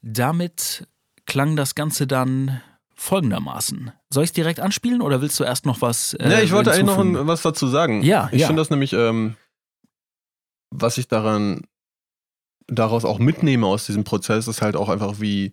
damit 0.00 0.88
klang 1.26 1.54
das 1.56 1.74
Ganze 1.74 2.06
dann 2.06 2.62
folgendermaßen. 3.02 3.92
Soll 4.10 4.24
ich 4.24 4.30
es 4.30 4.34
direkt 4.34 4.60
anspielen 4.60 5.02
oder 5.02 5.20
willst 5.20 5.38
du 5.40 5.44
erst 5.44 5.66
noch 5.66 5.82
was? 5.82 6.14
Äh, 6.14 6.30
ja, 6.30 6.40
ich 6.40 6.52
wollte 6.52 6.70
eigentlich 6.70 6.86
noch 6.86 6.98
ein, 6.98 7.26
was 7.26 7.42
dazu 7.42 7.66
sagen. 7.66 8.02
Ja, 8.02 8.28
ich 8.32 8.40
ja. 8.40 8.46
finde 8.46 8.60
das 8.60 8.70
nämlich, 8.70 8.92
ähm, 8.92 9.36
was 10.70 10.98
ich 10.98 11.08
daran 11.08 11.62
daraus 12.68 13.04
auch 13.04 13.18
mitnehme 13.18 13.66
aus 13.66 13.86
diesem 13.86 14.04
Prozess, 14.04 14.46
ist 14.46 14.62
halt 14.62 14.76
auch 14.76 14.88
einfach 14.88 15.20
wie 15.20 15.52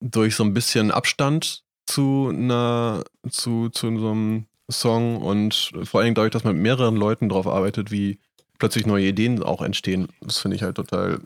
durch 0.00 0.36
so 0.36 0.44
ein 0.44 0.54
bisschen 0.54 0.90
Abstand 0.92 1.64
zu 1.86 2.30
einer, 2.32 3.02
zu, 3.28 3.68
zu 3.70 3.98
so 3.98 4.10
einem 4.10 4.46
Song 4.70 5.20
und 5.20 5.72
vor 5.84 6.00
allen 6.00 6.06
Dingen 6.06 6.14
dadurch, 6.14 6.32
dass 6.32 6.44
man 6.44 6.54
mit 6.54 6.62
mehreren 6.62 6.94
Leuten 6.94 7.28
drauf 7.28 7.46
arbeitet, 7.46 7.90
wie 7.90 8.20
plötzlich 8.58 8.86
neue 8.86 9.06
Ideen 9.06 9.42
auch 9.42 9.62
entstehen. 9.62 10.08
Das 10.20 10.38
finde 10.38 10.56
ich 10.56 10.62
halt 10.62 10.76
total 10.76 11.20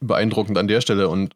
beeindruckend 0.00 0.56
an 0.56 0.68
der 0.68 0.80
Stelle. 0.80 1.08
Und 1.08 1.34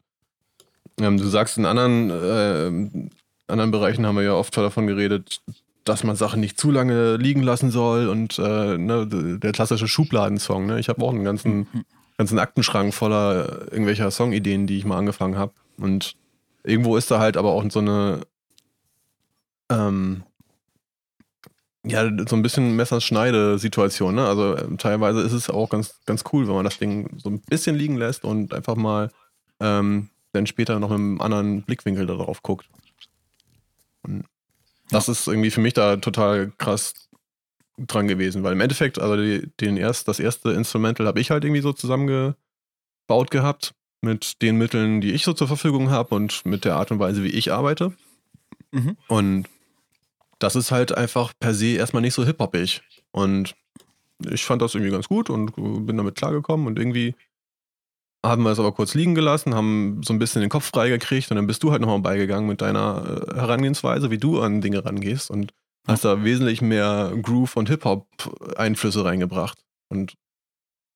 ähm, 1.01 1.19
du 1.19 1.27
sagst, 1.27 1.59
in 1.59 1.67
anderen, 1.67 2.11
äh, 2.11 3.11
anderen 3.47 3.71
Bereichen 3.71 4.07
haben 4.07 4.17
wir 4.17 4.23
ja 4.23 4.35
oft 4.35 4.57
davon 4.57 4.87
geredet, 4.87 5.43
dass 5.85 6.05
man 6.05 6.17
Sachen 6.17 6.41
nicht 6.41 6.59
zu 6.59 6.71
lange 6.71 7.17
liegen 7.17 7.43
lassen 7.43 7.71
soll 7.71 8.09
und 8.09 8.39
äh, 8.39 8.79
ne, 8.79 9.07
der 9.41 9.53
klassische 9.53 9.89
Schubladensong. 9.89 10.67
Ne? 10.67 10.79
Ich 10.79 10.89
habe 10.89 11.03
auch 11.03 11.11
einen 11.11 11.25
ganzen, 11.25 11.67
ganzen 12.19 12.39
Aktenschrank 12.39 12.95
voller 12.95 13.73
irgendwelcher 13.73 14.11
Songideen, 14.11 14.67
die 14.67 14.79
ich 14.79 14.85
mal 14.85 14.99
angefangen 14.99 15.39
habe. 15.39 15.53
Und 15.79 16.17
irgendwo 16.65 16.97
ist 16.97 17.11
da 17.11 17.19
halt 17.19 17.37
aber 17.37 17.53
auch 17.53 17.65
so 17.71 17.81
eine 17.81 18.21
ähm, 19.71 20.25
ja, 21.85 22.11
so 22.29 22.37
ein 22.37 22.43
bisschen 22.43 22.77
Messerschneide-Situation. 22.77 24.15
Ne? 24.15 24.27
Also 24.27 24.55
äh, 24.55 24.77
teilweise 24.77 25.21
ist 25.23 25.33
es 25.33 25.49
auch 25.49 25.71
ganz, 25.71 26.01
ganz 26.05 26.25
cool, 26.33 26.47
wenn 26.47 26.55
man 26.55 26.65
das 26.65 26.79
Ding 26.79 27.19
so 27.19 27.31
ein 27.31 27.41
bisschen 27.41 27.77
liegen 27.77 27.97
lässt 27.97 28.25
und 28.25 28.53
einfach 28.53 28.77
mal 28.77 29.11
ähm, 29.61 30.10
dann 30.33 30.47
später 30.47 30.79
noch 30.79 30.91
mit 30.91 30.99
einem 30.99 31.21
anderen 31.21 31.63
Blickwinkel 31.63 32.07
darauf 32.07 32.43
guckt. 32.43 32.69
Und 34.03 34.25
das 34.91 35.09
ist 35.09 35.27
irgendwie 35.27 35.51
für 35.51 35.61
mich 35.61 35.75
da 35.75 35.97
total 35.97 36.53
krass 36.59 37.09
dran 37.79 38.09
gewesen, 38.09 38.43
weil 38.43 38.53
im 38.53 38.61
Endeffekt, 38.61 38.99
also 38.99 39.17
die, 39.17 39.49
den 39.61 39.77
erst, 39.77 40.09
das 40.09 40.21
erste 40.21 40.51
Instrumental 40.51 41.07
habe 41.07 41.21
ich 41.21 41.31
halt 41.31 41.45
irgendwie 41.45 41.63
so 41.63 41.73
zusammengebaut 41.73 43.31
gehabt 43.31 43.75
mit 44.03 44.43
den 44.43 44.57
Mitteln, 44.57 45.01
die 45.01 45.13
ich 45.13 45.25
so 45.25 45.33
zur 45.33 45.49
Verfügung 45.49 45.91
habe 45.91 46.15
und 46.15 46.45
mit 46.45 46.65
der 46.65 46.77
Art 46.77 46.91
und 46.91 46.99
Weise, 46.99 47.23
wie 47.23 47.29
ich 47.29 47.53
arbeite. 47.53 47.93
Mhm. 48.73 48.97
Und 49.09 49.49
das 50.39 50.57
ist 50.57 50.71
halt 50.71 50.97
einfach 50.97 51.33
per 51.39 51.55
se 51.55 51.77
erstmal 51.77 52.03
nicht 52.03 52.15
so 52.15 52.25
hip-hoppig. 52.25 52.83
Und 53.13 53.55
ich 54.31 54.45
fand 54.45 54.63
das 54.63 54.75
irgendwie 54.75 54.93
ganz 54.93 55.09
gut 55.09 55.31
und 55.31 55.55
bin 55.87 55.97
damit 55.97 56.17
klargekommen 56.17 56.67
und 56.67 56.79
irgendwie 56.79 57.15
haben 58.25 58.43
wir 58.43 58.51
es 58.51 58.59
aber 58.59 58.73
kurz 58.73 58.95
liegen 58.95 59.15
gelassen, 59.15 59.55
haben 59.55 60.03
so 60.05 60.13
ein 60.13 60.19
bisschen 60.19 60.41
den 60.41 60.51
Kopf 60.51 60.71
freigekriegt 60.71 61.31
und 61.31 61.37
dann 61.37 61.47
bist 61.47 61.63
du 61.63 61.71
halt 61.71 61.81
nochmal 61.81 62.01
beigegangen 62.01 62.49
mit 62.49 62.61
deiner 62.61 63.27
äh, 63.29 63.35
Herangehensweise, 63.35 64.11
wie 64.11 64.19
du 64.19 64.41
an 64.41 64.61
Dinge 64.61 64.85
rangehst 64.85 65.31
und 65.31 65.53
hast 65.87 66.05
da 66.05 66.23
wesentlich 66.23 66.61
mehr 66.61 67.13
Groove 67.23 67.57
und 67.57 67.69
Hip-Hop-Einflüsse 67.69 69.05
reingebracht. 69.05 69.65
Und 69.89 70.15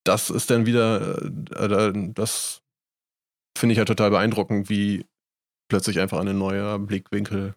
das 0.04 0.28
ist 0.28 0.50
dann 0.50 0.66
wieder, 0.66 1.22
äh, 1.22 1.92
das 2.12 2.60
finde 3.56 3.72
ich 3.72 3.76
ja 3.76 3.80
halt 3.80 3.88
total 3.88 4.10
beeindruckend, 4.10 4.68
wie 4.68 5.06
plötzlich 5.68 6.00
einfach 6.00 6.20
ein 6.20 6.38
neuer 6.38 6.78
Blickwinkel 6.78 7.54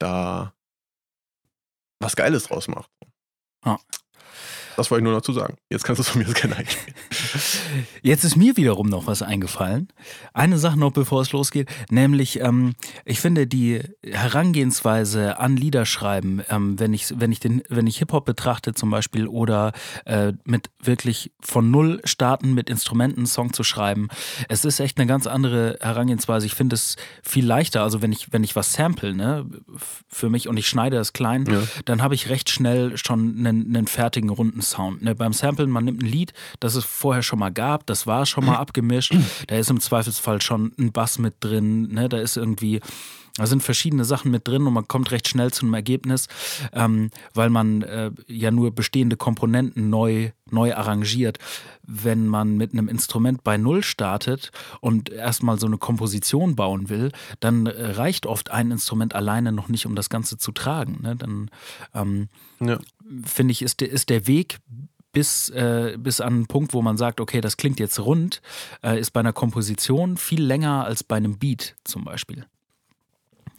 da 0.00 0.52
was 2.00 2.16
Geiles 2.16 2.44
draus 2.44 2.68
macht. 2.68 2.90
Ah. 3.62 3.78
Das 4.76 4.90
wollte 4.90 5.00
ich 5.00 5.04
nur 5.04 5.14
noch 5.14 5.22
zu 5.22 5.32
sagen. 5.32 5.56
Jetzt 5.70 5.84
kannst 5.84 5.98
du 5.98 6.02
es 6.02 6.08
von 6.08 6.22
mir 6.22 6.32
gerne 6.32 6.56
einspielen. 6.56 6.94
Jetzt 8.02 8.24
ist 8.24 8.36
mir 8.36 8.56
wiederum 8.56 8.88
noch 8.88 9.06
was 9.06 9.22
eingefallen. 9.22 9.88
Eine 10.34 10.58
Sache 10.58 10.78
noch, 10.78 10.92
bevor 10.92 11.22
es 11.22 11.32
losgeht, 11.32 11.68
nämlich, 11.90 12.40
ähm, 12.40 12.74
ich 13.04 13.20
finde 13.20 13.46
die 13.46 13.80
Herangehensweise 14.04 15.38
an 15.38 15.56
Liederschreiben, 15.56 16.42
ähm, 16.50 16.78
wenn 16.78 16.92
ich, 16.92 17.14
wenn 17.18 17.32
ich 17.32 17.40
den, 17.40 17.62
wenn 17.68 17.86
ich 17.86 17.98
Hip-Hop 17.98 18.26
betrachte 18.26 18.74
zum 18.74 18.90
Beispiel 18.90 19.26
oder 19.26 19.72
äh, 20.04 20.34
mit 20.44 20.70
wirklich 20.82 21.32
von 21.40 21.70
null 21.70 22.00
starten 22.04 22.52
mit 22.52 22.68
Instrumenten 22.68 23.20
einen 23.20 23.26
Song 23.26 23.52
zu 23.52 23.64
schreiben, 23.64 24.08
es 24.48 24.64
ist 24.64 24.80
echt 24.80 24.98
eine 24.98 25.06
ganz 25.06 25.26
andere 25.26 25.78
Herangehensweise. 25.80 26.46
Ich 26.46 26.54
finde 26.54 26.74
es 26.74 26.96
viel 27.22 27.46
leichter. 27.46 27.82
Also 27.82 28.02
wenn 28.02 28.12
ich, 28.12 28.32
wenn 28.32 28.44
ich 28.44 28.56
was 28.56 28.74
sample, 28.74 29.14
ne, 29.14 29.46
für 30.08 30.28
mich 30.28 30.48
und 30.48 30.56
ich 30.58 30.68
schneide 30.68 30.98
es 30.98 31.12
klein, 31.12 31.46
ja. 31.46 31.62
dann 31.86 32.02
habe 32.02 32.14
ich 32.14 32.28
recht 32.28 32.50
schnell 32.50 32.96
schon 32.98 33.38
einen, 33.38 33.74
einen 33.74 33.86
fertigen 33.86 34.30
runden 34.30 34.60
Sound. 34.70 35.02
Ne? 35.02 35.14
Beim 35.14 35.32
Samplen, 35.32 35.70
man 35.70 35.84
nimmt 35.84 36.02
ein 36.02 36.06
Lied, 36.06 36.32
das 36.60 36.74
es 36.74 36.84
vorher 36.84 37.22
schon 37.22 37.38
mal 37.38 37.52
gab, 37.52 37.86
das 37.86 38.06
war 38.06 38.26
schon 38.26 38.44
mal 38.44 38.56
abgemischt, 38.56 39.14
da 39.46 39.56
ist 39.56 39.70
im 39.70 39.80
Zweifelsfall 39.80 40.42
schon 40.42 40.72
ein 40.78 40.92
Bass 40.92 41.18
mit 41.18 41.34
drin, 41.40 41.88
ne? 41.88 42.08
da 42.08 42.18
ist 42.18 42.36
irgendwie 42.36 42.80
da 43.36 43.46
sind 43.46 43.62
verschiedene 43.62 44.04
Sachen 44.04 44.30
mit 44.30 44.48
drin 44.48 44.66
und 44.66 44.72
man 44.72 44.88
kommt 44.88 45.10
recht 45.10 45.28
schnell 45.28 45.52
zu 45.52 45.66
einem 45.66 45.74
Ergebnis, 45.74 46.26
ähm, 46.72 47.10
weil 47.34 47.50
man 47.50 47.82
äh, 47.82 48.10
ja 48.26 48.50
nur 48.50 48.74
bestehende 48.74 49.16
Komponenten 49.16 49.90
neu, 49.90 50.30
neu 50.50 50.74
arrangiert. 50.74 51.38
Wenn 51.82 52.26
man 52.26 52.56
mit 52.56 52.72
einem 52.72 52.88
Instrument 52.88 53.44
bei 53.44 53.58
Null 53.58 53.82
startet 53.82 54.52
und 54.80 55.10
erstmal 55.10 55.58
so 55.58 55.66
eine 55.66 55.76
Komposition 55.76 56.56
bauen 56.56 56.88
will, 56.88 57.12
dann 57.40 57.66
reicht 57.66 58.26
oft 58.26 58.50
ein 58.50 58.70
Instrument 58.70 59.14
alleine 59.14 59.52
noch 59.52 59.68
nicht, 59.68 59.84
um 59.84 59.94
das 59.94 60.08
Ganze 60.08 60.38
zu 60.38 60.52
tragen. 60.52 61.00
Ne? 61.02 61.14
Dann 61.16 61.50
ähm, 61.94 62.28
ja. 62.60 62.78
Finde 63.24 63.52
ich, 63.52 63.62
ist 63.62 63.80
der, 63.80 63.90
ist 63.90 64.10
der 64.10 64.26
Weg 64.26 64.58
bis, 65.12 65.48
äh, 65.48 65.96
bis 65.98 66.20
an 66.20 66.34
einen 66.34 66.46
Punkt, 66.46 66.74
wo 66.74 66.82
man 66.82 66.98
sagt, 66.98 67.20
okay, 67.20 67.40
das 67.40 67.56
klingt 67.56 67.80
jetzt 67.80 67.98
rund, 67.98 68.42
äh, 68.82 69.00
ist 69.00 69.12
bei 69.12 69.20
einer 69.20 69.32
Komposition 69.32 70.16
viel 70.16 70.42
länger 70.42 70.84
als 70.84 71.04
bei 71.04 71.16
einem 71.16 71.38
Beat 71.38 71.74
zum 71.84 72.04
Beispiel. 72.04 72.46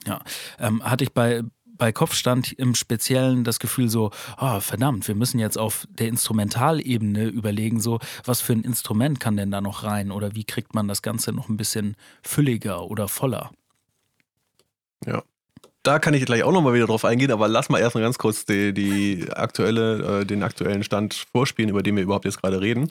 Ja, 0.06 0.22
ähm, 0.60 0.84
hatte 0.84 1.04
ich 1.04 1.13
bei, 1.13 1.42
bei 1.66 1.92
Kopfstand 1.92 2.51
im 2.54 2.75
Speziellen 2.75 3.44
das 3.44 3.60
Gefühl 3.60 3.89
so, 3.89 4.12
oh, 4.39 4.60
verdammt, 4.60 5.08
wir 5.08 5.16
müssen 5.16 5.39
jetzt 5.39 5.58
auf 5.58 5.88
der 5.89 6.08
Instrumentalebene 6.10 7.25
überlegen, 7.25 7.80
so, 7.80 8.00
was 8.24 8.39
für 8.39 8.54
ein 8.54 8.62
Instrument 8.62 9.20
kann 9.20 9.36
denn 9.38 9.50
da 9.50 9.60
noch 9.60 9.84
rein 9.84 10.12
oder 10.12 10.36
wie 10.36 10.44
kriegt 10.44 10.75
man 10.75 10.88
das 10.88 11.01
Ganze 11.01 11.32
noch 11.32 11.50
ein 11.50 11.58
bisschen 11.58 11.96
fülliger 12.22 12.84
oder 12.86 13.08
voller? 13.08 13.51
Ja, 15.06 15.24
da 15.88 16.00
kann 16.00 16.13
ich 16.13 16.25
gleich 16.25 16.44
auch 16.44 16.51
nochmal 16.51 16.74
wieder 16.74 16.88
drauf 16.88 17.06
eingehen, 17.06 17.32
aber 17.32 17.48
lass 17.48 17.70
mal 17.70 17.79
erstmal 17.79 18.03
ganz 18.03 18.17
kurz 18.17 18.46
die, 18.46 18.74
die 18.74 19.29
aktuelle, 19.32 20.22
äh, 20.22 20.25
den 20.25 20.44
aktuellen 20.44 20.84
Stand 20.84 21.13
vorspielen, 21.32 21.70
über 21.70 21.82
den 21.82 21.96
wir 21.96 22.03
überhaupt 22.03 22.25
jetzt 22.25 22.41
gerade 22.41 22.60
reden. 22.60 22.89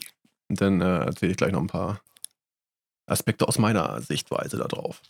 Und 0.49 0.61
dann 0.61 0.81
äh, 0.81 1.05
erzähle 1.05 1.31
ich 1.31 1.37
gleich 1.37 1.51
noch 1.51 1.61
ein 1.61 1.67
paar 1.67 1.99
Aspekte 3.05 3.47
aus 3.47 3.59
meiner 3.59 4.01
Sichtweise 4.01 4.57
darauf. 4.57 5.01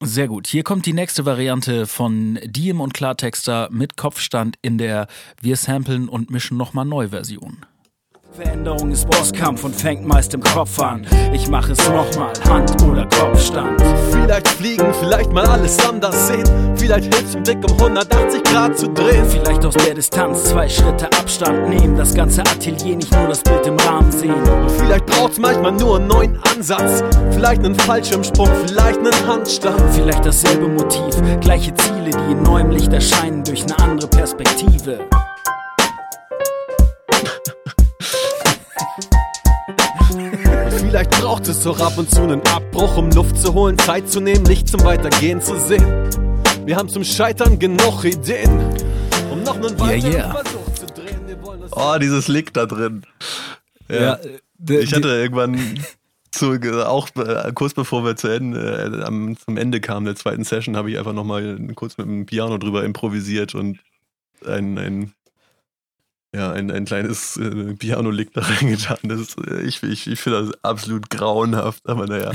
Sehr 0.00 0.28
gut. 0.28 0.46
Hier 0.46 0.62
kommt 0.62 0.86
die 0.86 0.92
nächste 0.92 1.24
Variante 1.24 1.86
von 1.86 2.38
Diem 2.44 2.80
und 2.80 2.94
Klartexter 2.94 3.68
mit 3.70 3.96
Kopfstand 3.96 4.56
in 4.62 4.78
der 4.78 5.08
Wir 5.40 5.56
samplen 5.56 6.08
und 6.08 6.30
mischen 6.30 6.56
nochmal 6.56 6.84
neu 6.84 7.08
Version. 7.08 7.66
Veränderung 8.34 8.90
ist 8.90 9.08
Bosskampf 9.08 9.62
und 9.62 9.76
fängt 9.76 10.04
meist 10.04 10.34
im 10.34 10.42
Kopf 10.42 10.80
an. 10.80 11.06
Ich 11.32 11.46
mache 11.48 11.70
es 11.70 11.78
nochmal, 11.88 12.32
Hand- 12.48 12.82
oder 12.82 13.06
Kopfstand. 13.06 13.80
Vielleicht 14.10 14.48
fliegen, 14.48 14.92
vielleicht 14.98 15.32
mal 15.32 15.46
alles 15.46 15.78
anders 15.88 16.26
sehen. 16.26 16.44
Vielleicht 16.74 17.14
hilft 17.14 17.34
den 17.34 17.42
Blick 17.44 17.58
um 17.70 17.78
180 17.78 18.42
Grad 18.42 18.76
zu 18.76 18.88
drehen. 18.88 19.24
Vielleicht 19.24 19.64
aus 19.64 19.74
der 19.74 19.94
Distanz 19.94 20.44
zwei 20.46 20.68
Schritte 20.68 21.06
Abstand 21.16 21.68
nehmen. 21.68 21.96
Das 21.96 22.12
ganze 22.12 22.40
Atelier 22.40 22.96
nicht 22.96 23.12
nur 23.12 23.28
das 23.28 23.40
Bild 23.40 23.66
im 23.66 23.76
Rahmen 23.76 24.10
sehen. 24.10 24.34
Und 24.34 24.70
vielleicht 24.72 25.06
braucht's 25.06 25.38
manchmal 25.38 25.72
nur 25.72 25.98
einen 25.98 26.08
neuen 26.08 26.40
Ansatz. 26.42 27.04
Vielleicht 27.30 27.64
einen 27.64 27.76
Fallschirmsprung, 27.76 28.48
vielleicht 28.66 28.98
einen 28.98 29.28
Handstand. 29.28 29.80
Vielleicht 29.92 30.26
dasselbe 30.26 30.66
Motiv, 30.66 31.14
gleiche 31.40 31.72
Ziele, 31.74 32.10
die 32.10 32.32
in 32.32 32.42
neuem 32.42 32.72
Licht 32.72 32.92
erscheinen 32.92 33.44
durch 33.44 33.62
eine 33.62 33.78
andere 33.78 34.08
Perspektive. 34.08 34.98
Vielleicht 40.94 41.10
braucht 41.22 41.48
es 41.48 41.66
auch 41.66 41.80
ab 41.80 41.98
und 41.98 42.08
zu 42.08 42.22
einen 42.22 42.40
Abbruch, 42.42 42.96
um 42.96 43.10
Luft 43.10 43.36
zu 43.38 43.52
holen, 43.52 43.76
Zeit 43.78 44.08
zu 44.08 44.20
nehmen, 44.20 44.44
Licht 44.44 44.68
zum 44.68 44.84
Weitergehen 44.84 45.40
zu 45.40 45.58
sehen. 45.58 45.84
Wir 46.64 46.76
haben 46.76 46.88
zum 46.88 47.02
Zu 47.02 47.24
genug 47.58 48.04
Ideen, 48.04 48.60
um 49.28 49.42
noch 49.42 49.56
einen 49.56 49.80
weiteren 49.80 50.12
yeah, 50.12 50.32
yeah. 50.32 50.42
Versuch 50.44 50.74
zu 50.74 50.86
drehen. 50.86 51.36
oh, 51.72 51.96
dieses 52.00 52.28
Lick 52.28 52.54
da 52.54 52.66
drin. 52.66 53.04
Ja. 53.88 54.20
ja 54.68 54.80
ich 54.82 54.94
hatte 54.94 55.08
irgendwann 55.08 55.80
zu, 56.30 56.52
auch 56.86 57.08
äh, 57.16 57.50
kurz 57.52 57.74
bevor 57.74 58.04
wir 58.04 58.14
zu 58.14 58.28
Ende, 58.28 59.00
äh, 59.00 59.02
am, 59.02 59.36
zum 59.36 59.56
Ende 59.56 59.80
kamen 59.80 60.06
der 60.06 60.14
zweiten 60.14 60.44
Session, 60.44 60.76
habe 60.76 60.92
ich 60.92 60.98
einfach 60.98 61.12
nochmal 61.12 61.58
kurz 61.74 61.98
mit 61.98 62.06
dem 62.06 62.24
Piano 62.24 62.56
drüber 62.56 62.84
improvisiert 62.84 63.56
und 63.56 63.80
ein, 64.46 64.78
ein 64.78 65.12
ja, 66.34 66.52
ein, 66.52 66.70
ein 66.70 66.84
kleines 66.84 67.36
äh, 67.36 67.74
Piano-Lick 67.74 68.32
da 68.34 68.40
reingetan. 68.42 68.98
Das 69.04 69.36
äh, 69.36 69.62
ich 69.62 69.82
ich, 69.82 70.08
ich 70.08 70.20
finde 70.20 70.46
das 70.46 70.64
absolut 70.64 71.08
grauenhaft, 71.08 71.88
aber 71.88 72.06
naja. 72.06 72.32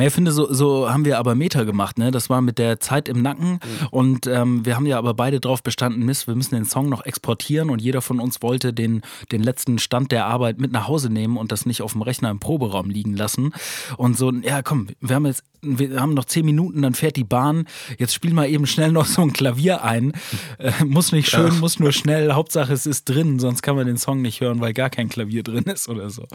Ja. 0.00 0.08
Ich 0.08 0.12
finde, 0.12 0.32
so, 0.32 0.52
so 0.52 0.90
haben 0.90 1.04
wir 1.04 1.18
aber 1.18 1.34
Meta 1.34 1.64
gemacht, 1.64 1.98
ne? 1.98 2.10
Das 2.10 2.30
war 2.30 2.40
mit 2.40 2.58
der 2.58 2.80
Zeit 2.80 3.08
im 3.08 3.22
Nacken 3.22 3.52
mhm. 3.52 3.86
und 3.90 4.26
ähm, 4.26 4.64
wir 4.64 4.76
haben 4.76 4.86
ja 4.86 4.98
aber 4.98 5.14
beide 5.14 5.40
drauf 5.40 5.62
bestanden, 5.62 6.04
Mist, 6.04 6.26
wir 6.26 6.34
müssen 6.34 6.54
den 6.54 6.64
Song 6.64 6.88
noch 6.88 7.04
exportieren 7.04 7.70
und 7.70 7.80
jeder 7.80 8.02
von 8.02 8.20
uns 8.20 8.42
wollte 8.42 8.72
den, 8.72 9.02
den 9.32 9.42
letzten 9.42 9.78
Stand 9.78 10.12
der 10.12 10.26
Arbeit 10.26 10.60
mit 10.60 10.72
nach 10.72 10.88
Hause 10.88 11.10
nehmen 11.10 11.36
und 11.36 11.52
das 11.52 11.66
nicht 11.66 11.82
auf 11.82 11.92
dem 11.92 12.02
Rechner 12.02 12.30
im 12.30 12.40
Proberaum 12.40 12.90
liegen 12.90 13.14
lassen. 13.14 13.52
Und 13.96 14.16
so, 14.16 14.32
ja 14.32 14.62
komm, 14.62 14.88
wir 15.00 15.16
haben 15.16 15.26
jetzt, 15.26 15.44
wir 15.62 16.00
haben 16.00 16.14
noch 16.14 16.24
zehn 16.24 16.44
Minuten, 16.44 16.82
dann 16.82 16.94
fährt 16.94 17.16
die 17.16 17.24
Bahn, 17.24 17.66
jetzt 17.98 18.14
spiel 18.14 18.32
mal 18.32 18.48
eben 18.48 18.66
schnell 18.66 18.92
noch 18.92 19.06
so 19.06 19.22
ein 19.22 19.32
Klavier 19.32 19.82
ein. 19.84 20.12
Äh, 20.58 20.72
muss 20.84 21.12
nicht 21.12 21.28
schön, 21.28 21.52
ja. 21.52 21.54
muss 21.54 21.78
nur 21.78 21.92
schnell, 21.92 22.32
Hauptsache 22.32 22.72
es 22.72 22.86
ist 22.86 23.08
drin, 23.08 23.38
sonst 23.38 23.62
kann 23.62 23.76
man 23.76 23.86
den 23.86 23.98
Song 23.98 24.22
nicht 24.22 24.40
hören, 24.40 24.60
weil 24.60 24.72
gar 24.72 24.90
kein 24.90 25.08
Klavier 25.08 25.42
drin 25.42 25.64
ist 25.64 25.88
oder 25.88 26.10
so. 26.10 26.26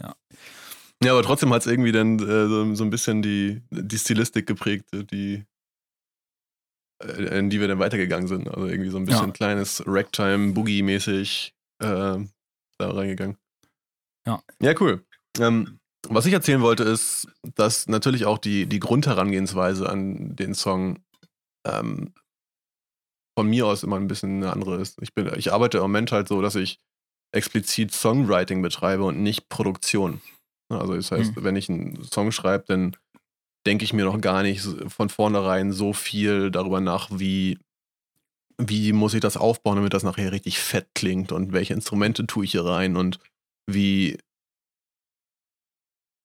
Ja. 0.00 0.14
Ja, 1.02 1.12
aber 1.12 1.22
trotzdem 1.22 1.52
hat 1.52 1.62
es 1.62 1.66
irgendwie 1.66 1.92
dann 1.92 2.18
äh, 2.18 2.48
so, 2.48 2.74
so, 2.74 2.84
ein 2.84 2.90
bisschen 2.90 3.22
die, 3.22 3.62
die 3.70 3.98
Stilistik 3.98 4.46
geprägt, 4.46 4.86
die, 4.92 5.44
äh, 7.02 7.38
in 7.38 7.50
die 7.50 7.60
wir 7.60 7.68
dann 7.68 7.78
weitergegangen 7.78 8.28
sind. 8.28 8.48
Also 8.48 8.66
irgendwie 8.66 8.90
so 8.90 8.98
ein 8.98 9.04
bisschen 9.04 9.26
ja. 9.26 9.32
kleines 9.32 9.82
Ragtime, 9.86 10.52
Boogie-mäßig 10.52 11.54
äh, 11.80 12.18
da 12.78 12.90
reingegangen. 12.90 13.36
Ja. 14.26 14.42
Ja, 14.60 14.74
cool. 14.80 15.04
Ähm, 15.38 15.78
was 16.08 16.26
ich 16.26 16.32
erzählen 16.32 16.62
wollte, 16.62 16.84
ist, 16.84 17.28
dass 17.54 17.86
natürlich 17.88 18.26
auch 18.26 18.38
die, 18.38 18.66
die 18.66 18.80
Grundherangehensweise 18.80 19.88
an 19.88 20.34
den 20.36 20.54
Song 20.54 20.98
ähm, 21.66 22.12
von 23.38 23.48
mir 23.48 23.66
aus 23.66 23.82
immer 23.82 23.96
ein 23.96 24.08
bisschen 24.08 24.42
eine 24.42 24.52
andere 24.52 24.80
ist. 24.80 25.00
Ich, 25.00 25.14
bin, 25.14 25.30
ich 25.36 25.52
arbeite 25.52 25.78
im 25.78 25.82
Moment 25.82 26.12
halt 26.12 26.28
so, 26.28 26.42
dass 26.42 26.54
ich 26.54 26.80
explizit 27.32 27.92
Songwriting 27.92 28.62
betreibe 28.62 29.04
und 29.04 29.22
nicht 29.22 29.48
Produktion. 29.48 30.20
Ne, 30.72 30.80
also 30.80 30.94
das 30.94 31.10
heißt, 31.10 31.36
mhm. 31.36 31.44
wenn 31.44 31.56
ich 31.56 31.68
einen 31.68 32.02
Song 32.04 32.32
schreibe, 32.32 32.64
dann 32.66 32.96
denke 33.66 33.84
ich 33.84 33.92
mir 33.92 34.04
noch 34.04 34.20
gar 34.20 34.42
nicht 34.42 34.62
von 34.88 35.08
vornherein 35.08 35.72
so 35.72 35.92
viel 35.92 36.50
darüber 36.50 36.80
nach, 36.80 37.10
wie, 37.12 37.58
wie 38.58 38.92
muss 38.92 39.14
ich 39.14 39.20
das 39.20 39.36
aufbauen, 39.36 39.76
damit 39.76 39.94
das 39.94 40.02
nachher 40.02 40.32
richtig 40.32 40.58
fett 40.58 40.88
klingt 40.94 41.30
und 41.30 41.52
welche 41.52 41.74
Instrumente 41.74 42.26
tue 42.26 42.44
ich 42.44 42.52
hier 42.52 42.64
rein 42.64 42.96
und 42.96 43.20
wie, 43.70 44.18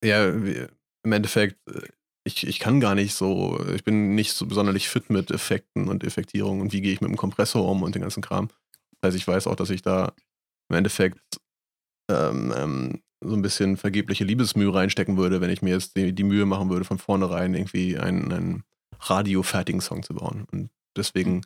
ja, 0.04 0.44
wie, 0.44 0.66
im 1.04 1.12
Endeffekt, 1.12 1.58
äh, 1.70 1.88
ich, 2.24 2.48
ich 2.48 2.60
kann 2.60 2.80
gar 2.80 2.96
nicht 2.96 3.14
so, 3.14 3.64
ich 3.74 3.84
bin 3.84 4.16
nicht 4.16 4.34
so 4.34 4.46
besonders 4.46 4.84
fit 4.84 5.10
mit 5.10 5.32
Effekten 5.32 5.88
und 5.88 6.04
Effektierung 6.04 6.62
und 6.62 6.74
wie 6.74 6.82
gehe 6.82 6.92
ich 6.92 7.02
mit 7.02 7.10
dem 7.10 7.18
Kompressor 7.18 7.70
um 7.70 7.84
und 7.84 7.96
den 7.96 8.02
ganzen 8.02 8.22
Kram. 8.22 8.50
Das 9.00 9.10
heißt, 9.10 9.18
ich 9.18 9.28
weiß 9.28 9.48
auch, 9.48 9.56
dass 9.56 9.70
ich 9.70 9.82
da 9.82 10.14
im 10.70 10.76
Endeffekt 10.76 11.22
ähm, 12.10 12.54
ähm, 12.56 13.02
so 13.22 13.34
ein 13.34 13.42
bisschen 13.42 13.78
vergebliche 13.78 14.24
Liebesmühe 14.24 14.74
reinstecken 14.74 15.18
würde, 15.18 15.42
wenn 15.42 15.50
ich 15.50 15.62
mir 15.62 15.72
jetzt 15.72 15.98
die, 15.98 16.14
die 16.14 16.24
Mühe 16.24 16.46
machen 16.46 16.70
würde, 16.70 16.86
von 16.86 17.00
vornherein 17.00 17.54
irgendwie 17.54 17.98
einen, 17.98 18.32
einen 18.32 18.64
radiofertigen 19.00 19.82
Song 19.82 20.04
zu 20.04 20.14
bauen. 20.14 20.46
Und 20.52 20.70
deswegen 20.96 21.42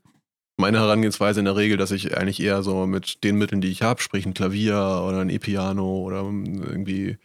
meine 0.57 0.79
Herangehensweise 0.79 1.39
in 1.39 1.45
der 1.45 1.55
Regel, 1.55 1.77
dass 1.77 1.91
ich 1.91 2.17
eigentlich 2.17 2.41
eher 2.41 2.61
so 2.63 2.85
mit 2.85 3.23
den 3.23 3.37
Mitteln, 3.37 3.61
die 3.61 3.69
ich 3.69 3.81
habe, 3.81 4.01
sprich 4.01 4.25
ein 4.25 4.33
Klavier 4.33 5.03
oder 5.07 5.19
ein 5.19 5.29
E-Piano 5.29 6.01
oder 6.01 6.17
irgendwie 6.19 7.17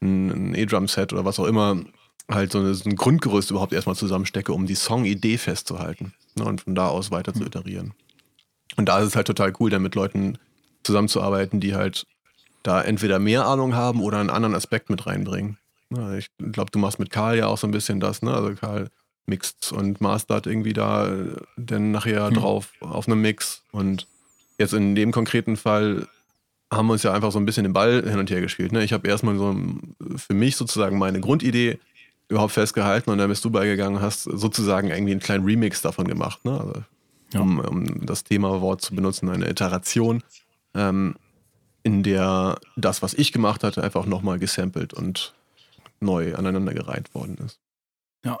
ein, 0.00 0.54
E-Drum-Set 0.54 1.12
oder 1.12 1.24
was 1.24 1.38
auch 1.38 1.46
immer, 1.46 1.82
halt 2.30 2.52
so, 2.52 2.60
ein 2.60 2.96
Grundgerüst 2.96 3.50
überhaupt 3.50 3.72
erstmal 3.72 3.96
zusammenstecke, 3.96 4.52
um 4.52 4.66
die 4.66 4.74
Song-Idee 4.74 5.38
festzuhalten 5.38 6.12
ne, 6.36 6.44
und 6.44 6.62
von 6.62 6.74
da 6.74 6.88
aus 6.88 7.10
weiter 7.10 7.32
zu 7.32 7.40
hm. 7.40 7.46
iterieren. 7.46 7.94
Und 8.76 8.88
da 8.88 8.98
ist 9.00 9.08
es 9.08 9.16
halt 9.16 9.26
total 9.26 9.52
cool, 9.58 9.70
dann 9.70 9.82
mit 9.82 9.94
Leuten 9.94 10.38
zusammenzuarbeiten, 10.82 11.60
die 11.60 11.74
halt 11.74 12.06
da 12.68 12.82
entweder 12.82 13.18
mehr 13.18 13.46
Ahnung 13.46 13.74
haben 13.74 14.02
oder 14.02 14.18
einen 14.18 14.30
anderen 14.30 14.54
Aspekt 14.54 14.90
mit 14.90 15.06
reinbringen. 15.06 15.56
ich 16.18 16.28
glaube, 16.52 16.70
du 16.70 16.78
machst 16.78 16.98
mit 16.98 17.10
Karl 17.10 17.38
ja 17.38 17.46
auch 17.46 17.56
so 17.56 17.66
ein 17.66 17.70
bisschen 17.70 17.98
das, 17.98 18.20
ne? 18.20 18.32
Also 18.34 18.54
Karl 18.54 18.90
mixt 19.26 19.72
und 19.72 20.00
mastert 20.00 20.46
irgendwie 20.46 20.72
da 20.72 21.08
äh, 21.08 21.36
dann 21.56 21.92
nachher 21.92 22.30
mhm. 22.30 22.34
drauf 22.34 22.72
auf 22.80 23.06
einem 23.06 23.20
Mix. 23.20 23.62
Und 23.72 24.06
jetzt 24.58 24.74
in 24.74 24.94
dem 24.94 25.12
konkreten 25.12 25.56
Fall 25.56 26.06
haben 26.70 26.86
wir 26.88 26.94
uns 26.94 27.02
ja 27.02 27.12
einfach 27.12 27.32
so 27.32 27.38
ein 27.38 27.46
bisschen 27.46 27.64
den 27.64 27.72
Ball 27.72 28.02
hin 28.06 28.18
und 28.18 28.30
her 28.30 28.40
gespielt. 28.40 28.72
Ne? 28.72 28.84
Ich 28.84 28.92
habe 28.92 29.08
erstmal 29.08 29.36
so 29.38 29.56
für 30.16 30.34
mich 30.34 30.56
sozusagen 30.56 30.98
meine 30.98 31.20
Grundidee 31.20 31.78
überhaupt 32.28 32.52
festgehalten 32.52 33.10
und 33.10 33.18
dann 33.18 33.30
bist 33.30 33.44
du 33.44 33.50
beigegangen 33.50 34.02
hast 34.02 34.24
sozusagen 34.24 34.88
irgendwie 34.90 35.12
einen 35.12 35.20
kleinen 35.20 35.44
Remix 35.44 35.80
davon 35.80 36.06
gemacht. 36.06 36.44
Ne? 36.44 36.52
Also, 36.52 36.82
ja. 37.32 37.40
um, 37.40 37.58
um, 37.60 38.06
das 38.06 38.24
Thema-Wort 38.24 38.82
zu 38.82 38.94
benutzen, 38.94 39.30
eine 39.30 39.48
Iteration. 39.48 40.22
Ähm, 40.74 41.14
in 41.82 42.02
der 42.02 42.58
das, 42.76 43.02
was 43.02 43.14
ich 43.14 43.32
gemacht 43.32 43.64
hatte, 43.64 43.82
einfach 43.82 44.06
nochmal 44.06 44.38
gesampelt 44.38 44.92
und 44.94 45.34
neu 46.00 46.34
aneinandergereiht 46.34 47.14
worden 47.14 47.38
ist. 47.44 47.60
Ja. 48.24 48.38